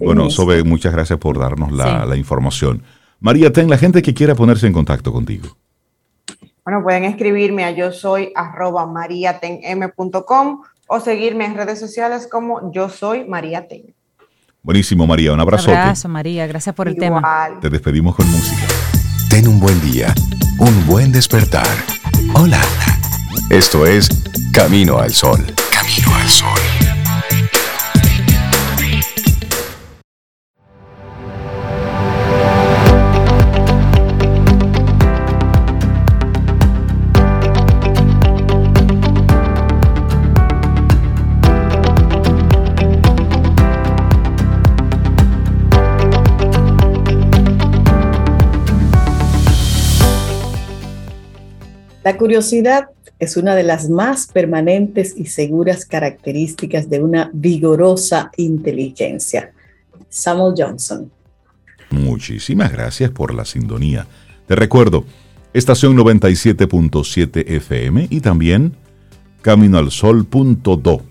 [0.00, 2.82] bueno, Sobe, muchas gracias por darnos la, información.
[3.20, 5.48] María, ten la gente que quiera ponerse en contacto contigo.
[6.64, 12.88] Bueno, pueden escribirme a yo soy arroba mariatenm.com o seguirme en redes sociales como yo
[12.88, 13.94] soy María Ten.
[14.62, 15.32] Buenísimo, María.
[15.34, 15.70] Un abrazo.
[15.70, 16.46] Un abrazo, María.
[16.46, 17.22] Gracias por el tema.
[17.60, 18.62] Te despedimos con música.
[19.28, 20.14] Ten un buen día
[20.58, 21.66] un buen despertar.
[22.34, 22.60] Hola.
[23.50, 24.08] Esto es
[24.52, 25.44] Camino al Sol.
[25.70, 26.73] Camino al Sol.
[52.04, 59.52] La curiosidad es una de las más permanentes y seguras características de una vigorosa inteligencia.
[60.10, 61.10] Samuel Johnson.
[61.88, 64.06] Muchísimas gracias por la sintonía.
[64.46, 65.06] Te recuerdo,
[65.54, 68.74] estación 97.7 FM y también
[69.40, 71.02] caminoalsol.do.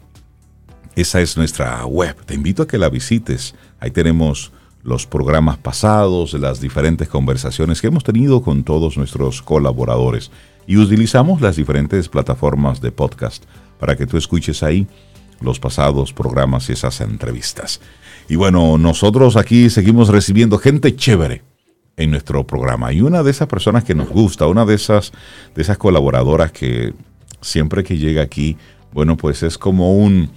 [0.95, 2.15] Esa es nuestra web.
[2.27, 3.55] Te invito a que la visites.
[3.79, 4.51] Ahí tenemos
[4.83, 10.29] los programas pasados, las diferentes conversaciones que hemos tenido con todos nuestros colaboradores
[10.67, 13.43] y utilizamos las diferentes plataformas de podcast
[13.79, 14.87] para que tú escuches ahí
[15.41, 17.81] los pasados programas y esas entrevistas.
[18.29, 21.41] Y bueno, nosotros aquí seguimos recibiendo gente chévere
[21.97, 22.93] en nuestro programa.
[22.93, 25.11] Y una de esas personas que nos gusta, una de esas,
[25.55, 26.93] de esas colaboradoras que
[27.41, 28.57] siempre que llega aquí,
[28.93, 30.29] bueno, pues es como un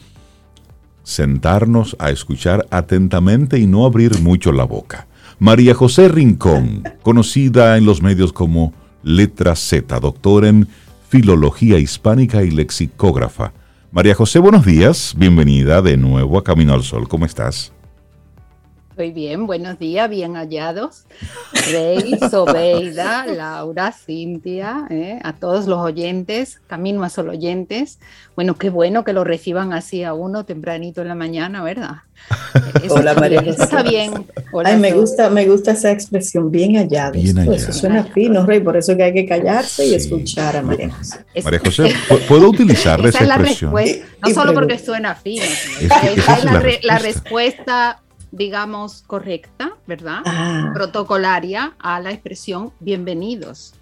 [1.03, 5.07] sentarnos a escuchar atentamente y no abrir mucho la boca.
[5.39, 8.73] María José Rincón, conocida en los medios como
[9.07, 10.67] Letra Z, doctora en
[11.09, 13.53] Filología Hispánica y Lexicógrafa.
[13.93, 17.73] María José, buenos días, bienvenida de nuevo a Camino al Sol, ¿cómo estás?
[18.97, 21.05] Muy bien, buenos días, bien hallados.
[21.71, 27.99] Rey, Sobeida, Laura, Cintia, eh, a todos los oyentes, camino a solo oyentes.
[28.37, 31.97] Bueno, qué bueno que lo reciban así a uno tempranito en la mañana, ¿verdad?
[32.89, 34.27] Hola María Está bien.
[34.65, 37.23] Ay, me gusta, me gusta esa expresión, bien hallados.
[37.23, 40.91] Bien Eso suena fino, Rey, por eso que hay que callarse y escuchar a María
[40.91, 41.19] José.
[41.45, 41.95] María José,
[42.29, 43.75] ¿puedo utilizar esa, expresión?
[43.75, 45.45] no solo porque suena fino,
[45.83, 48.01] esa, es, la, la respuesta
[48.33, 50.21] digamos, correcta, ¿verdad?
[50.25, 50.71] Ah.
[50.75, 53.75] Protocolaria a la expresión bienvenidos.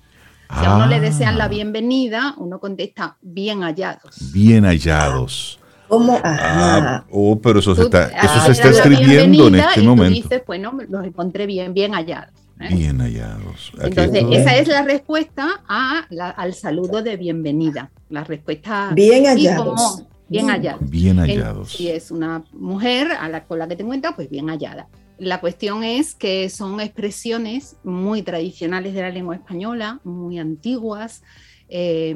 [0.59, 1.49] Si a uno le desean la ah.
[1.49, 4.33] bienvenida, uno contesta bien hallados.
[4.33, 5.59] Bien hallados.
[5.89, 6.21] ¿Cómo?
[6.25, 10.21] Ah, oh, pero eso se está, eso se está escribiendo en este momento.
[10.23, 12.35] Tú dices, bueno, los encontré bien, bien hallados.
[12.61, 12.75] ¿eh?
[12.75, 13.73] Bien hallados.
[13.81, 17.91] Entonces, esa es la respuesta a al saludo de bienvenida.
[18.09, 18.91] La respuesta.
[18.95, 20.05] Bien hallados.
[20.29, 20.91] Bien hallados.
[20.91, 21.72] Bien hallados.
[21.72, 24.89] Si es una mujer a la, con la que te encuentras, pues bien hallada.
[25.18, 31.22] La cuestión es que son expresiones muy tradicionales de la lengua española, muy antiguas,
[31.68, 32.14] eh,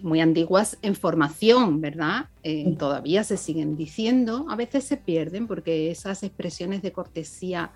[0.00, 2.26] muy antiguas en formación, ¿verdad?
[2.42, 7.70] Eh, todavía se siguen diciendo, a veces se pierden porque esas expresiones de cortesía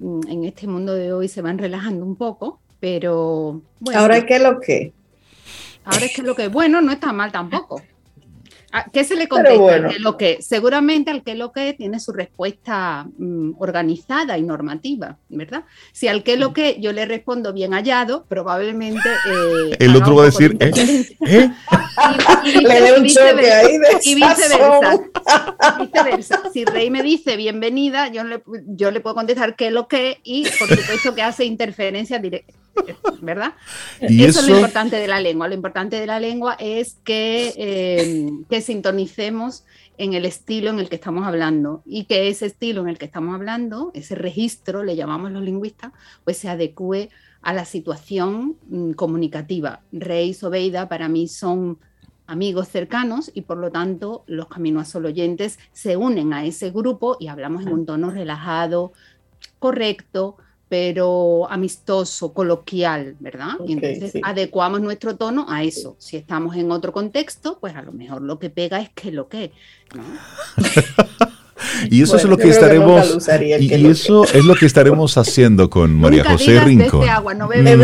[0.00, 3.62] mm, en este mundo de hoy se van relajando un poco, pero...
[3.80, 4.92] Bueno, ahora es lo que...
[5.84, 7.80] Ahora es que lo que bueno no está mal tampoco.
[8.74, 9.90] Ah, ¿Qué se le contesta?
[9.98, 15.64] lo que, seguramente al que lo que tiene su respuesta mm, organizada y normativa, ¿verdad?
[15.92, 19.10] Si al que lo que yo le respondo bien hallado, probablemente...
[19.26, 20.70] Eh, el otro va a decir, ¿eh?
[21.26, 21.50] ¿Eh?
[22.44, 25.00] Y, viceversa, y viceversa.
[26.52, 30.44] Si Rey me dice bienvenida, yo le, yo le puedo contestar qué lo que y
[30.58, 32.54] por supuesto que hace interferencia directa
[33.20, 33.54] ¿verdad?
[34.00, 35.48] eso, es lo importante de la lengua.
[35.48, 39.64] Lo importante de la lengua es que, eh, que sintonicemos
[39.98, 43.04] en el estilo en el que estamos hablando y que ese estilo en el que
[43.04, 45.92] estamos hablando, ese registro, le llamamos los lingüistas,
[46.24, 47.10] pues se adecue
[47.42, 49.82] a la situación mm, comunicativa.
[49.92, 51.78] Rey y Sobeida para mí son
[52.26, 56.70] amigos cercanos y por lo tanto los caminos a solo oyentes se unen a ese
[56.70, 58.92] grupo y hablamos en un tono relajado,
[59.58, 60.36] correcto,
[60.72, 63.56] pero amistoso, coloquial, ¿verdad?
[63.66, 65.96] y entonces adecuamos nuestro tono a eso.
[65.98, 69.28] Si estamos en otro contexto, pues a lo mejor lo que pega es que lo
[69.28, 69.52] que,
[69.94, 70.02] ¿no?
[71.90, 73.28] y eso es lo que estaremos
[73.60, 77.06] y, eso es lo que estaremos haciendo con María José Rincón.
[77.36, 77.76] no, beberé.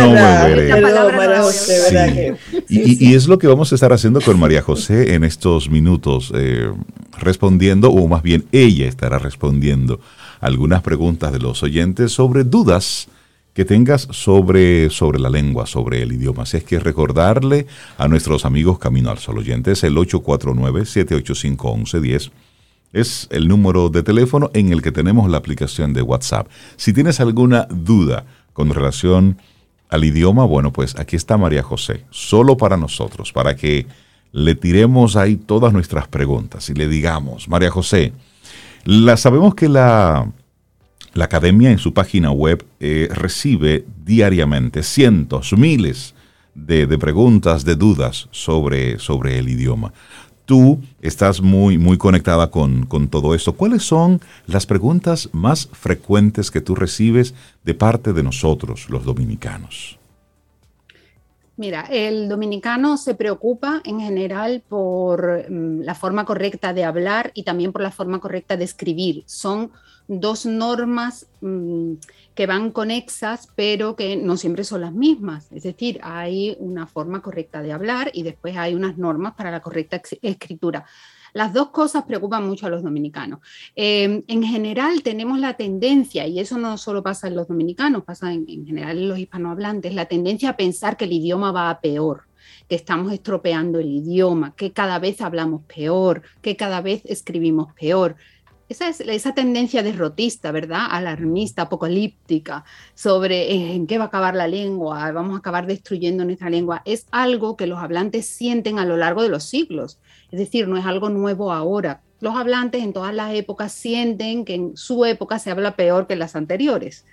[2.71, 6.73] y, es lo que vamos a estar haciendo con María José en estos minutos, eh,
[7.19, 10.01] respondiendo, o más bien ella estará respondiendo
[10.41, 13.09] algunas preguntas de los oyentes sobre dudas
[13.55, 16.43] que tengas sobre, sobre la lengua, sobre el idioma.
[16.45, 17.67] Así es que recordarle
[17.97, 22.31] a nuestros amigos Camino al Sol oyentes el 849-785-1110
[22.93, 26.47] es el número de teléfono en el que tenemos la aplicación de WhatsApp.
[26.77, 29.39] Si tienes alguna duda con relación
[29.89, 33.87] al idioma, bueno, pues aquí está María José, solo para nosotros, para que
[34.33, 38.13] le tiremos ahí todas nuestras preguntas y le digamos, María José,
[38.89, 40.33] la, sabemos que la,
[41.13, 46.15] la academia en su página web eh, recibe diariamente cientos, miles
[46.55, 49.93] de, preguntas, de dudas sobre, sobre el idioma.
[50.47, 53.53] Tú estás muy, muy conectada con, con todo esto.
[53.53, 57.35] ¿Cuáles son las preguntas más frecuentes que tú recibes
[57.65, 59.98] de parte de nosotros, los dominicanos?
[61.59, 67.43] Mira, el dominicano se preocupa en general por mm, la forma correcta de hablar y
[67.43, 69.25] también por la forma correcta de escribir.
[69.27, 69.73] Son
[70.07, 71.95] dos normas mm,
[72.37, 75.51] que van conexas, pero que no siempre son las mismas.
[75.51, 79.61] Es decir, hay una forma correcta de hablar y después hay unas normas para la
[79.61, 80.87] correcta escritura.
[81.39, 83.39] Las dos cosas preocupan mucho a los dominicanos.
[83.77, 88.33] Em, en general tenemos la tendencia, y eso no solo pasa en los dominicanos, pasa
[88.33, 91.81] en, en general en los hispanohablantes, la tendencia a pensar que el idioma va a
[91.81, 92.23] peor
[92.69, 98.17] que estamos estropeando el idioma, que cada vez hablamos peor, que cada vez escribimos peor.
[98.69, 100.89] Esa es esa tendencia derrotista, ¿verdad?
[100.91, 102.65] Alarmista, apocalíptica,
[102.95, 106.83] sobre eh, en qué va a acabar la lengua, vamos a acabar destruyendo nuestra lengua,
[106.85, 109.99] es algo que los hablantes sienten a lo largo de los siglos.
[110.31, 112.03] Es decir, no es algo nuevo ahora.
[112.21, 116.13] Los hablantes en todas las épocas sienten que en su época se habla peor que
[116.13, 117.07] en las anteriores.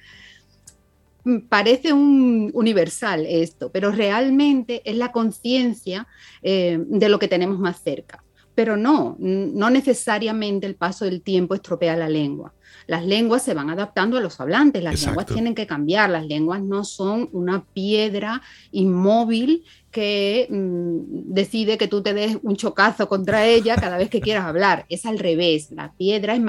[1.24, 6.06] Mm, parece un universal esto, pero realmente es la conciencia
[6.44, 8.25] eh, de lo que tenemos más cerca.
[8.56, 12.54] Pero no, no necesariamente el paso del tiempo estropea la lengua.
[12.88, 16.62] Las lenguas se van adaptando a los hablantes, las lenguas tienen que cambiar, las lenguas
[16.62, 18.42] no son una piedra
[18.72, 24.22] inmóvil que mm, decide que tú te des un chocazo contra ella cada vez que
[24.22, 24.86] quieras hablar.
[24.90, 26.42] Es al revés, la piedra es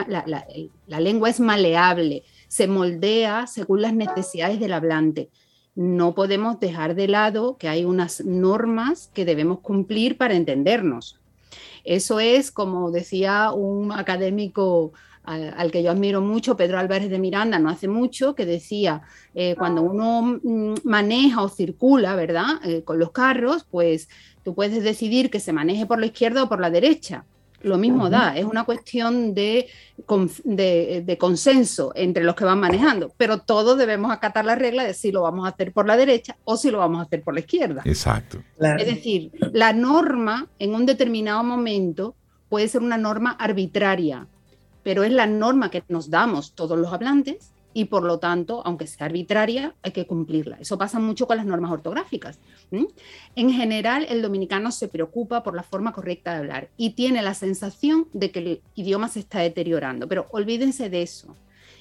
[0.86, 5.30] la lengua es maleable, se moldea según las necesidades del hablante.
[5.74, 11.20] No podemos dejar de lado que hay unas normas que debemos cumplir para entendernos.
[11.86, 17.58] Eso es, como decía un académico al, que yo admiro mucho, Pedro Álvarez de Miranda,
[17.58, 19.02] no hace mucho, que decía,
[19.34, 22.60] eh, cuando uno mm, maneja o circula, ¿verdad?
[22.64, 24.08] Eh, con los carros, pues
[24.44, 27.24] tú puedes decidir que se maneje por la izquierda o por la derecha
[27.62, 29.68] lo mismo da, es una cuestión de,
[30.44, 35.10] de, consenso entre los que van manejando, pero todos debemos acatar la regla de si
[35.12, 37.40] lo vamos a hacer por la derecha o si lo vamos a hacer por la
[37.40, 37.82] izquierda.
[37.84, 38.42] Exacto.
[38.58, 42.14] Es decir, la norma en un determinado momento
[42.48, 44.26] puede ser una norma arbitraria,
[44.82, 48.86] pero es la norma que nos damos todos los hablantes y por lo tanto, aunque
[48.86, 50.56] sea arbitraria, hay que cumplirla.
[50.58, 52.38] Eso pasa mucho con las normas ortográficas.
[53.34, 57.34] En general, el dominicano se preocupa por la forma correcta de hablar y tiene la
[57.34, 61.36] sensación de que el idioma se está deteriorando, pero olvídense de eso.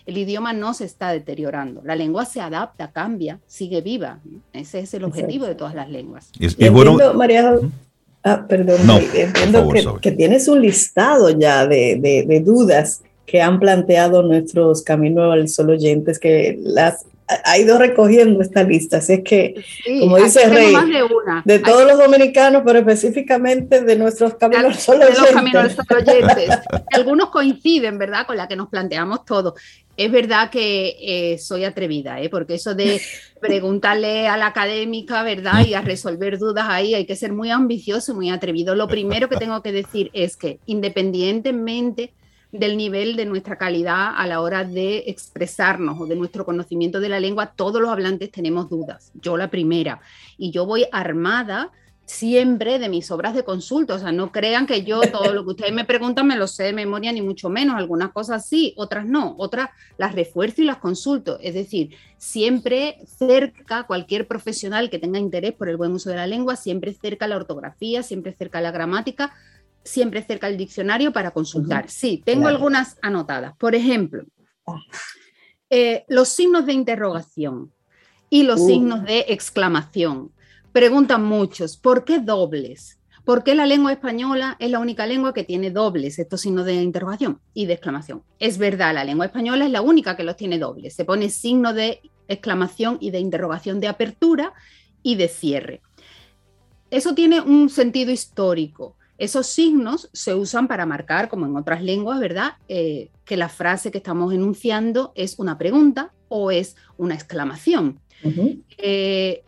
[0.05, 4.19] El idioma no se está deteriorando, la lengua se adapta, cambia, sigue viva.
[4.51, 6.29] Ese es el objetivo de todas las lenguas.
[6.37, 7.57] Y, bueno, María,
[8.21, 8.81] ah, perdón,
[9.13, 9.69] entiendo
[10.01, 15.71] que, tienes un listado ya de, de dudas que han planteado nuestros Camino al Sol
[15.71, 18.97] oyentes, que las ha ido recogiendo esta lista.
[18.97, 19.65] Así es que,
[19.99, 20.73] como dice Rey,
[21.43, 25.17] de, todos los dominicanos, pero específicamente de nuestros Caminos al Sol oyentes.
[25.17, 26.49] De los Caminos al Sol oyentes.
[26.93, 29.53] Algunos coinciden, ¿verdad?, con la que nos planteamos todos.
[29.97, 32.30] Es verdad que eh, soy atrevida, ¿eh?
[32.30, 33.01] porque eso de
[33.39, 35.65] preguntarle a la académica, ¿verdad?
[35.65, 38.76] Y a resolver dudas ahí, hay que ser muy ambicioso, muy atrevido.
[38.76, 42.11] Lo primero que tengo que decir es que independientemente
[42.59, 47.09] del nivel de nuestra calidad a la hora de expresarnos o de nuestro conocimiento de
[47.09, 49.11] la lengua, todos los hablantes tenemos dudas.
[49.13, 50.01] Yo la primera.
[50.37, 51.71] Y yo voy armada
[52.05, 53.95] siempre de mis obras de consulta.
[53.95, 56.63] O sea, no crean que yo todo lo que ustedes me preguntan me lo sé
[56.63, 57.75] de memoria, ni mucho menos.
[57.75, 59.35] Algunas cosas sí, otras no.
[59.37, 61.39] Otras las refuerzo y las consulto.
[61.41, 66.27] Es decir, siempre cerca cualquier profesional que tenga interés por el buen uso de la
[66.27, 69.33] lengua, siempre cerca la ortografía, siempre cerca la gramática
[69.86, 71.89] siempre cerca del diccionario para consultar.
[71.89, 73.55] Sí, tengo algunas anotadas.
[73.57, 74.25] Por ejemplo,
[74.67, 74.79] ah.
[75.69, 77.71] eh, los signos de interrogación
[78.29, 78.67] y los uh.
[78.67, 80.31] signos de exclamación.
[80.73, 82.99] Preguntan muchos, ¿por qué dobles?
[83.23, 86.75] ¿Por qué la lengua española es la única lengua que tiene dobles estos signos de
[86.75, 88.23] interrogación y de exclamación?
[88.39, 90.95] Es verdad, la lengua española es la única que los tiene dobles.
[90.95, 94.53] Se pone signo de exclamación y de interrogación de apertura
[95.01, 95.81] y de cierre.
[96.91, 98.95] Eso tiene un sentido histórico.
[99.18, 102.53] Esos signos se usan para marcar, como en otras lenguas, ¿verdad?
[102.68, 107.99] Eh, que la frase que estamos enunciando es una pregunta o es una exclamación.
[108.78, 109.43] Eh,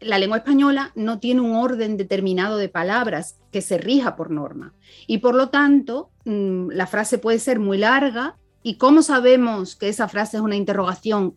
[0.00, 4.74] la lengua española no tiene un orden determinado de palabras que se rija por norma
[5.06, 9.88] y por lo tanto mm, la frase puede ser muy larga y cómo sabemos que
[9.88, 11.36] esa frase es una interrogación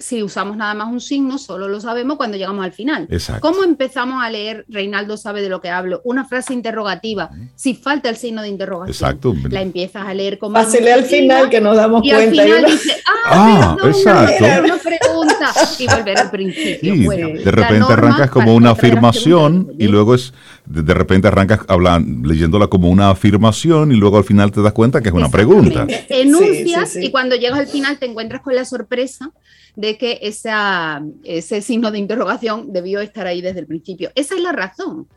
[0.00, 3.08] si usamos nada más un signo, solo lo sabemos cuando llegamos al final.
[3.40, 8.08] ¿Cómo empezamos a leer, Reinaldo sabe de lo que hablo, una frase interrogativa, si falta
[8.08, 8.94] el signo de interrogación?
[8.94, 9.34] Exacto.
[9.50, 10.54] La empiezas a leer como...
[10.54, 12.42] Pásale al final que nos damos y cuenta.
[12.42, 14.44] Al final dice, ah, ah exacto.
[14.44, 17.10] una pregunta y volver al principio.
[17.10, 20.32] de repente arrancas como una afirmación y luego es,
[20.68, 25.00] de repente arrancas hablando, leyéndola como una afirmación y luego al final te das cuenta
[25.00, 25.86] que es una pregunta.
[26.08, 29.32] Enuncias y cuando llegas al final te encuentras con la sorpresa
[29.76, 34.10] de que esa, ese signo de interrogación debió estar ahí desde el principio.
[34.14, 35.08] Esa es la razón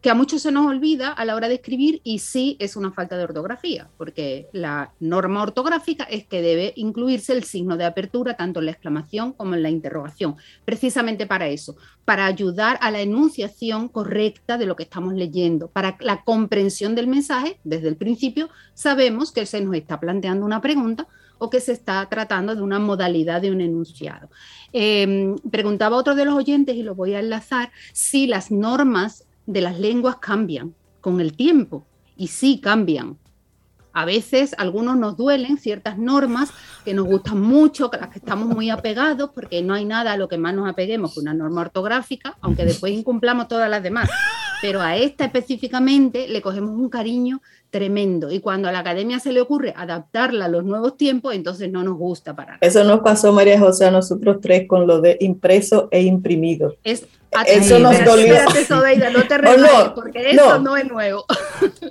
[0.00, 2.92] que a muchos se nos olvida a la hora de escribir y sí es una
[2.92, 8.36] falta de ortografía, porque la norma ortográfica es que debe incluirse el signo de apertura
[8.36, 13.00] tanto en la exclamación como en la interrogación, precisamente para eso, para ayudar a la
[13.00, 17.58] enunciación correcta de lo que estamos leyendo, para la comprensión del mensaje.
[17.64, 22.06] Desde el principio sabemos que se nos está planteando una pregunta o que se está
[22.08, 24.28] tratando de una modalidad de un enunciado.
[24.72, 29.62] Em, preguntaba otro de los oyentes, y lo voy a enlazar, si las normas de
[29.62, 31.86] las lenguas cambian con el tiempo
[32.16, 33.16] y sí cambian.
[33.94, 36.50] A veces algunos nos duelen ciertas normas
[36.84, 40.16] que nos gustan mucho, que las que estamos muy apegados, porque no hay nada a
[40.18, 44.10] lo que más nos apeguemos que una norma ortográfica, aunque después incumplamos todas las demás.
[44.60, 47.40] Pero a esta específicamente le cogemos un cariño
[47.70, 48.30] tremendo.
[48.30, 51.82] Y cuando a la academia se le ocurre adaptarla a los nuevos tiempos, entonces no
[51.82, 55.88] nos gusta para Eso nos pasó, María José, a nosotros tres con lo de impreso
[55.90, 56.74] e imprimido.
[56.84, 57.06] Es,
[57.46, 58.34] eso nos dolió.
[58.34, 60.76] Espérate, no te no, porque eso no.
[60.76, 61.24] es nuevo.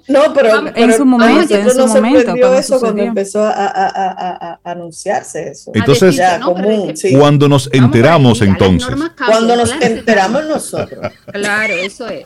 [0.07, 4.71] No, pero, en su momento, en su momento, eso cuando empezó a, a, a, a,
[4.71, 5.71] anunciarse eso.
[5.73, 7.13] Entonces, ya, común, sí.
[7.17, 8.95] cuando nos enteramos entonces.
[9.17, 11.11] Cuando nos enteramos nosotros.
[11.33, 12.25] Claro, eso es.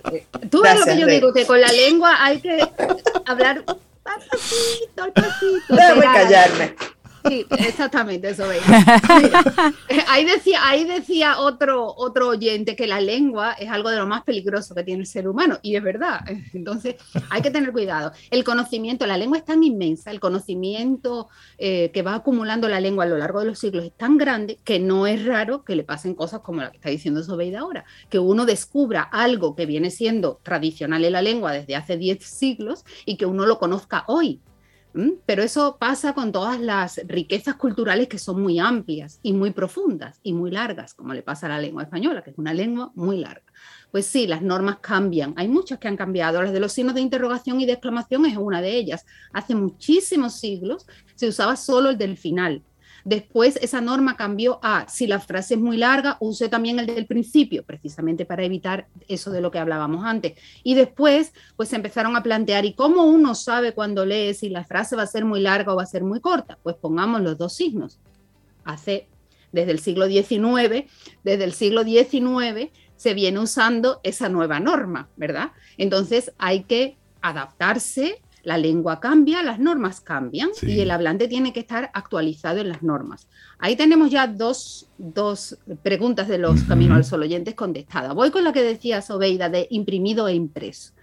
[0.50, 2.60] Tú ves lo que yo digo, que con la lengua hay que
[3.26, 5.76] hablar al pasito, al pasito.
[5.76, 6.76] Déjame callarme.
[7.28, 8.44] Sí, exactamente, eso
[10.08, 14.24] Ahí decía, ahí decía otro, otro oyente que la lengua es algo de lo más
[14.24, 16.22] peligroso que tiene el ser humano, y es verdad.
[16.54, 16.96] Entonces,
[17.30, 18.12] hay que tener cuidado.
[18.30, 23.06] El conocimiento, la lengua es tan inmensa, el conocimiento eh, que va acumulando la lengua
[23.06, 25.84] a lo largo de los siglos es tan grande que no es raro que le
[25.84, 29.92] pasen cosas como la que está diciendo Sobeida ahora, que uno descubra algo que viene
[29.92, 34.42] siendo tradicional en la lengua desde hace 10 siglos y que uno lo conozca hoy
[35.26, 40.20] pero eso pasa con todas las riquezas culturales que son muy amplias y muy profundas
[40.24, 43.18] y muy largas, como le pasa a la lengua española, que es una lengua muy
[43.18, 43.46] larga.
[43.92, 45.34] Pues sí, las normas cambian.
[45.38, 46.42] Hay muchas que han cambiado.
[46.42, 49.06] Las de los signos de interrogación y de exclamación es una de ellas.
[49.34, 50.86] Hace muchísimos siglos
[51.16, 52.64] se usaba solo el del final.
[53.04, 57.08] Después esa norma cambió a, si la frase es muy larga, use también el del
[57.08, 60.38] principio, precisamente para evitar eso de lo que hablábamos antes.
[60.64, 64.64] Y después, pues se empezaron a plantear, ¿y cómo uno sabe cuando lee si la
[64.64, 66.58] frase va a ser muy larga o va a ser muy corta?
[66.62, 68.00] Pues pongamos los dos signos.
[68.64, 69.08] Hace,
[69.52, 70.86] desde el siglo XIX,
[71.24, 75.54] desde el siglo XIX se viene usando esa nueva norma, ¿verdad?
[75.78, 81.60] Entonces hay que adaptarse la lengua cambia, las normas cambian y el hablante tiene que
[81.60, 83.28] estar actualizado en las normas.
[83.60, 84.88] Ahí tenemos ya dos,
[85.84, 88.14] preguntas de los Camino al Sol oyentes contestadas.
[88.16, 90.94] Voy con la que decía Sobeida de imprimido e impreso.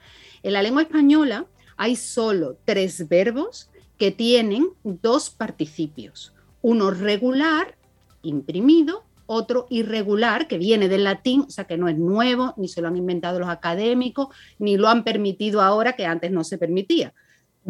[0.43, 6.35] En la lengua española hay solo tres verbos que tienen dos participios.
[6.63, 7.77] Uno regular,
[8.23, 12.81] imprimido, otro irregular, que viene del latín, o sea que no es nuevo, ni se
[12.81, 14.29] lo han inventado los académicos,
[14.59, 17.13] ni lo han permitido ahora, que antes no se permitía.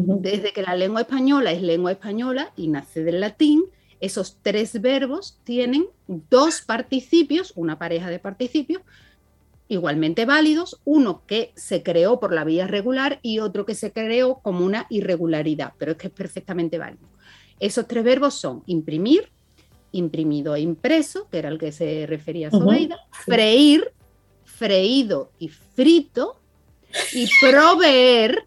[0.01, 3.65] Desde que la lengua española es lengua española y nace del latín,
[3.99, 8.81] esos tres verbos tienen dos participios, una pareja de participios,
[9.67, 14.39] igualmente válidos, uno que se creó por la vía regular y otro que se creó
[14.39, 17.07] como una irregularidad, pero es que es perfectamente válido.
[17.59, 19.29] Esos tres verbos son imprimir,
[19.91, 23.91] imprimido e impreso, que era el que se refería a Sobeida, freír,
[24.45, 26.39] freído y frito,
[27.13, 28.45] y proveer,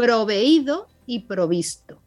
[0.00, 1.98] proveído y provisto.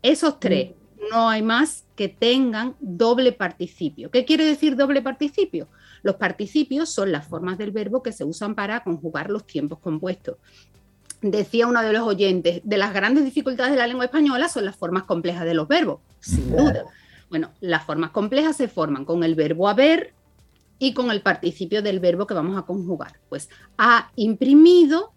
[0.00, 0.70] Esos tres,
[1.10, 4.10] no hay más que tengan doble participio.
[4.10, 5.68] ¿Qué quiere decir doble participio?
[6.02, 10.36] Los participios son las formas del verbo que se usan para conjugar los tiempos compuestos.
[11.20, 14.76] Decía uno de los oyentes, de las grandes dificultades de la lengua española son las
[14.76, 16.84] formas complejas de los verbos, sin duda.
[17.28, 20.14] Bueno, las formas complejas se forman con el verbo haber
[20.78, 23.18] y con el participio del verbo que vamos a conjugar.
[23.28, 25.12] Pues ha imprimido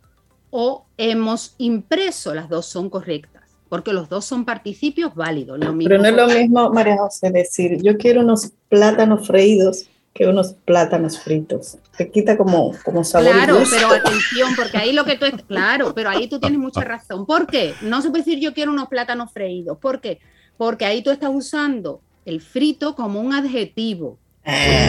[0.52, 5.60] o hemos impreso, las dos son correctas, porque los dos son participios válidos.
[5.60, 10.54] Pero no es lo mismo, María José, decir, yo quiero unos plátanos freídos que unos
[10.66, 11.78] plátanos fritos.
[11.98, 13.32] Te quita como, como sabor.
[13.32, 16.82] Claro, pero atención, porque ahí lo que tú es, claro, pero ahí tú tienes mucha
[16.82, 17.26] razón.
[17.26, 17.74] ¿Por qué?
[17.82, 19.78] No se puede decir yo quiero unos plátanos freídos.
[19.78, 20.20] ¿Por qué?
[20.58, 24.18] Porque ahí tú estás usando el frito como un adjetivo,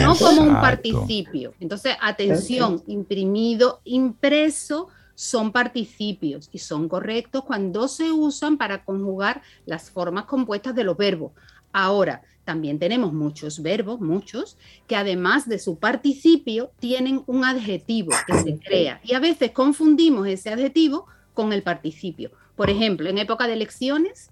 [0.01, 1.53] no como un participio.
[1.61, 9.89] Entonces, atención, imprimido, impreso son participios y son correctos cuando se usan para conjugar las
[9.91, 11.31] formas compuestas de los verbos.
[11.71, 14.57] Ahora, también tenemos muchos verbos, muchos,
[14.87, 20.27] que además de su participio tienen un adjetivo que se crea y a veces confundimos
[20.27, 22.31] ese adjetivo con el participio.
[22.55, 24.29] Por ejemplo, en época de elecciones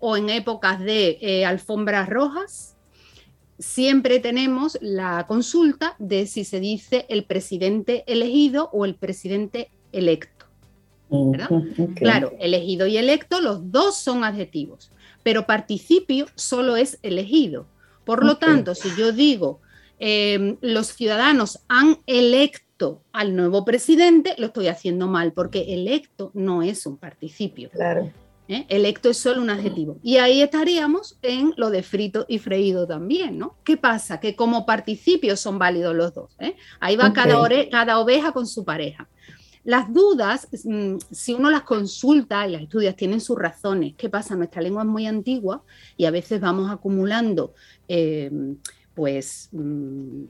[0.00, 2.76] o en épocas de eh, alfombras rojas,
[3.58, 10.46] siempre tenemos la consulta de si se dice el presidente elegido o el presidente electo.
[11.94, 14.90] Claro, elegido y electo, los dos son adjetivos,
[15.22, 17.66] pero participio solo es elegido.
[18.04, 19.60] Por lo tanto, si yo digo
[19.98, 26.62] em, los ciudadanos han electo al nuevo presidente, lo estoy haciendo mal, porque electo no
[26.62, 27.70] es un participio.
[27.70, 28.10] Claro.
[28.48, 28.64] ¿eh?
[28.68, 29.98] Electo es solo un adjetivo.
[30.02, 33.56] Y ahí estaríamos en lo de frito y freído también, ¿no?
[33.64, 34.18] ¿Qué pasa?
[34.18, 36.36] Que como participios son válidos los dos.
[36.40, 36.56] ¿eh?
[36.80, 37.38] Ahí va cada,
[37.70, 39.08] cada oveja con su pareja.
[39.64, 43.94] Las dudas, mm, si uno las consulta y las estudia, tienen sus razones.
[43.96, 44.34] ¿Qué pasa?
[44.34, 45.62] Nuestra lengua es muy antigua
[45.96, 47.54] y a veces vamos acumulando,
[47.88, 48.56] em,
[48.94, 50.24] pues, mm,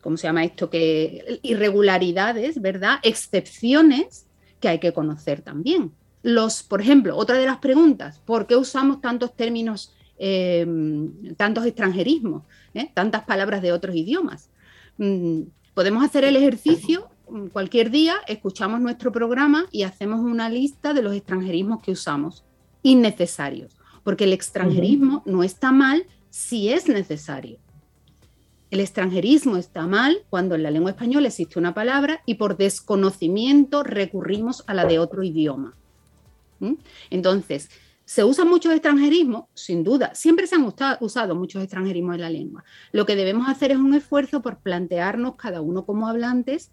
[0.00, 0.70] ¿cómo se llama esto?
[0.70, 2.98] Que irregularidades, ¿verdad?
[3.02, 4.26] Excepciones
[4.60, 5.92] que hay que conocer también
[6.22, 12.42] los, por ejemplo, otra de las preguntas, ¿por qué usamos tantos términos, em, tantos extranjerismos,
[12.74, 12.90] eh?
[12.94, 14.50] tantas palabras de otros idiomas?
[14.98, 15.42] Mm,
[15.74, 17.08] podemos hacer el ejercicio
[17.52, 22.44] cualquier día, escuchamos nuestro programa y hacemos una lista de los extranjerismos que usamos,
[22.82, 27.58] innecesarios, porque el extranjerismo no está mal si es necesario.
[28.70, 33.82] El extranjerismo está mal cuando en la lengua española existe una palabra y por desconocimiento
[33.82, 35.74] recurrimos a la de otro idioma.
[37.10, 37.68] Entonces,
[38.04, 39.48] ¿se usa mucho extranjerismo?
[39.54, 42.64] Sin duda, siempre se han usado muchos extranjerismos en la lengua.
[42.92, 46.70] Lo que debemos hacer es un esfuerzo por plantearnos cada uno como hablantes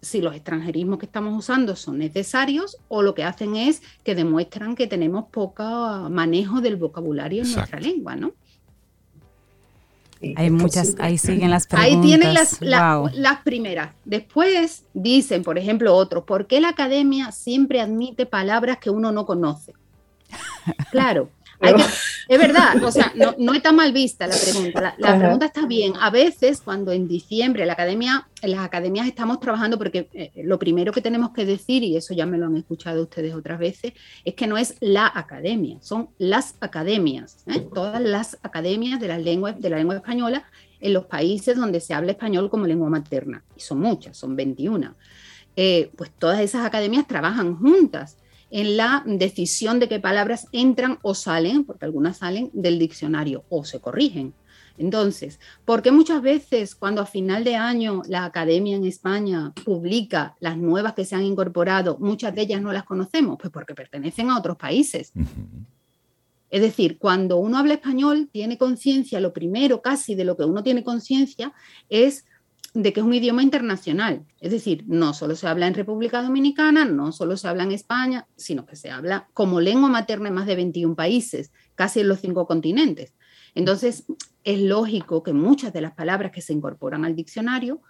[0.00, 4.76] si los extranjerismos que estamos usando son necesarios o lo que hacen es que demuestran
[4.76, 5.64] que tenemos poco
[6.10, 8.32] manejo del vocabulario en nuestra lengua, ¿no?
[10.34, 11.94] Hay muchas, ahí siguen las preguntas.
[11.94, 13.94] Ahí tienen las, las primeras.
[14.04, 19.26] Después dicen, por ejemplo, otros, ¿por qué la academia siempre admite palabras que uno no
[19.26, 19.74] conoce?
[20.90, 21.30] Claro,
[22.28, 24.94] es verdad, o sea, no, está mal vista la pregunta.
[24.98, 25.94] La, pregunta está bien.
[26.00, 30.58] A veces, cuando en diciembre la academia, en las academias estamos trabajando, porque eh, lo
[30.58, 33.92] primero que tenemos que decir, y eso ya me lo han escuchado ustedes otras veces,
[34.24, 37.66] es que no es la academia, son las academias, ¿eh?
[37.74, 40.44] todas las academias de la lengua, de la lengua española
[40.80, 43.42] en los países donde se habla español como lengua materna.
[43.56, 44.94] Y son muchas, son 21.
[45.56, 48.18] Eh, pues todas esas academias trabajan juntas
[48.56, 53.66] en la decisión de qué palabras entran o salen, porque algunas salen del diccionario o
[53.66, 54.32] se corrigen.
[54.78, 60.36] Entonces, ¿por qué muchas veces cuando a final de año la academia en España publica
[60.40, 63.36] las nuevas que se han incorporado, muchas de ellas no las conocemos?
[63.38, 65.12] Pues porque pertenecen a otros países.
[66.48, 70.62] Es decir, cuando uno habla español, tiene conciencia, lo primero casi de lo que uno
[70.62, 71.52] tiene conciencia
[71.90, 72.24] es
[72.82, 74.26] de que es un idioma internacional.
[74.38, 78.26] Es decir, no solo se habla en República Dominicana, no solo se habla en España,
[78.36, 82.20] sino que se habla como lengua materna en más de 21 países, casi en los
[82.20, 83.14] cinco continentes.
[83.54, 84.04] Entonces,
[84.44, 87.80] es lógico que muchas de las palabras que se incorporan al diccionario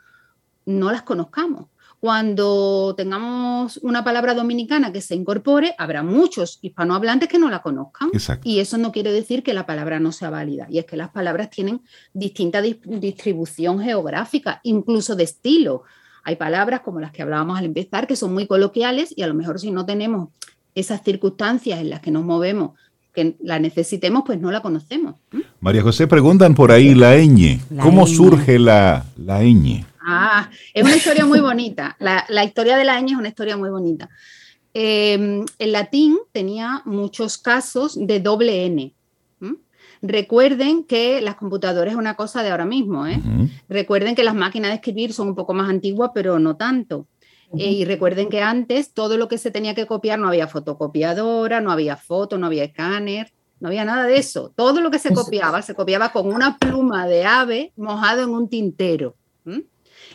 [0.67, 1.67] no las conozcamos.
[2.01, 8.11] Cuando tengamos una palabra dominicana que se incorpore, habrá muchos hispanohablantes que no la conozcan.
[8.45, 10.67] Y eso no quiere decir que la palabra no sea válida.
[10.71, 11.81] Y es que las palabras tienen
[12.13, 15.85] distinta distribución geográfica, incluso de estilo.
[16.23, 19.35] Hay palabras como las que hablábamos al empezar que son muy coloquiales y a lo
[19.35, 20.31] mejor si no tenemos
[20.75, 22.73] esas circunstancias en las que nos movemos
[23.17, 25.15] que la necesitemos, pues no la conocemos.
[25.61, 27.59] María José, preguntan por ahí la ñ.
[27.81, 29.87] ¿Cómo surge la, la ñ?
[30.09, 31.97] Ah, es una historia muy bonita.
[31.99, 34.09] La, historia de la ñ es una historia muy bonita.
[34.73, 38.95] Em, el latín tenía muchos casos de doble N.
[40.03, 43.07] Recuerden que las computadoras es una cosa de ahora mismo.
[43.07, 43.21] ¿eh?
[43.69, 47.09] Recuerden que las máquinas de escribir son un poco más antiguas, pero no tanto.
[47.59, 51.61] Eh, y recuerden que antes todo lo que se tenía que copiar no había fotocopiadora,
[51.61, 54.53] no había foto, no había escáner, no había nada de eso.
[54.55, 58.49] Todo lo que se copiaba se copiaba con una pluma de ave mojado en un
[58.49, 59.17] tintero.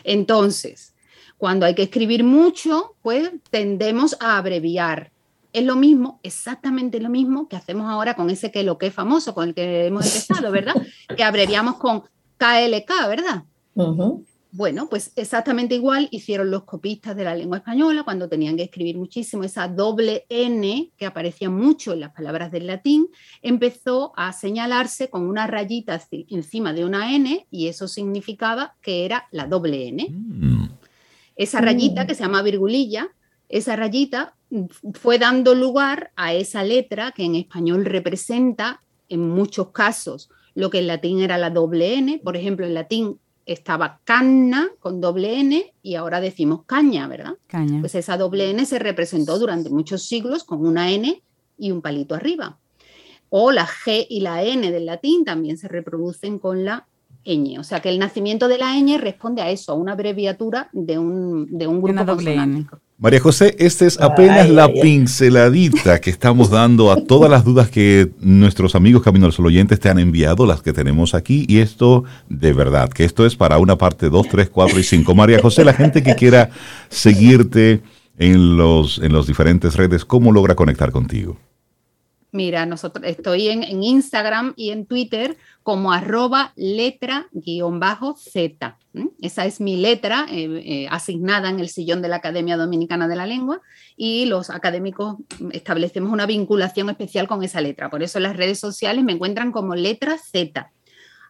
[0.04, 0.94] Entonces,
[1.38, 5.10] cuando hay que escribir mucho, pues tendemos a abreviar.
[5.52, 8.94] Es lo mismo, exactamente lo mismo que hacemos ahora con ese que lo que es
[8.94, 10.74] famoso, con el que hemos empezado, ¿verdad?
[11.16, 12.02] que abreviamos con
[12.38, 13.44] KLK, ¿verdad?
[14.54, 18.98] Bueno, pues exactamente igual hicieron los copistas de la lengua española cuando tenían que escribir
[18.98, 23.08] muchísimo esa doble N que aparecía mucho en las palabras del latín,
[23.40, 25.98] empezó a señalarse con una rayita
[26.28, 30.06] encima de una N y eso significaba que era la doble N.
[30.10, 30.68] Mm.
[31.34, 33.08] Esa rayita que se llama virgulilla,
[33.48, 34.34] esa rayita
[34.92, 40.80] fue dando lugar a esa letra que en español representa en muchos casos lo que
[40.80, 42.20] en latín era la doble N.
[42.22, 47.34] Por ejemplo, en latín estaba canna con doble N y ahora decimos caña, ¿verdad?
[47.46, 47.80] Caña.
[47.80, 51.22] Pues esa doble N se representó durante muchos siglos con una N
[51.58, 52.58] y un palito arriba.
[53.30, 56.86] O la G y la N del latín también se reproducen con la
[57.24, 57.58] ñ.
[57.58, 60.98] O sea que el nacimiento de la ñ responde a eso, a una abreviatura de
[60.98, 62.80] un, de un grupo consonántico.
[62.98, 68.12] María José, esta es apenas la pinceladita que estamos dando a todas las dudas que
[68.20, 72.04] nuestros amigos Camino al Sol oyentes te han enviado, las que tenemos aquí, y esto
[72.28, 75.14] de verdad, que esto es para una parte 2, 3, 4 y 5.
[75.16, 76.50] María José, la gente que quiera
[76.90, 77.82] seguirte
[78.18, 81.38] en los, en los diferentes redes, ¿cómo logra conectar contigo?
[82.34, 88.78] Mira, nosotros estoy en, Instagram y en Twitter como arroba letra guion bajo Z.
[89.20, 93.16] Esa es mi letra eh, eh, asignada en el sillón de la Academia Dominicana de
[93.16, 93.60] la Lengua
[93.98, 95.16] y los académicos
[95.52, 97.90] establecemos una vinculación especial con esa letra.
[97.90, 100.72] Por eso en las redes sociales me encuentran como letra Z.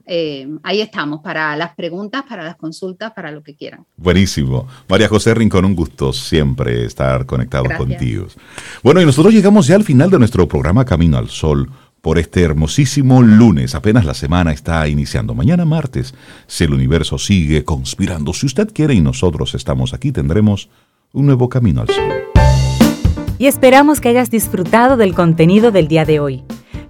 [0.07, 3.85] Eh, ahí estamos para las preguntas, para las consultas, para lo que quieran.
[3.97, 4.67] Buenísimo.
[4.89, 8.27] María José Rincón, un gusto siempre estar conectado contigo.
[8.83, 11.71] Bueno, y nosotros llegamos ya al final de nuestro programa Camino al Sol
[12.01, 13.75] por este hermosísimo lunes.
[13.75, 15.35] Apenas la semana está iniciando.
[15.35, 16.15] Mañana martes,
[16.47, 20.69] si el universo sigue conspirando, si usted quiere y nosotros estamos aquí, tendremos
[21.13, 22.13] un nuevo Camino al Sol.
[23.39, 26.45] Y esperamos que hayas disfrutado del contenido del día de hoy.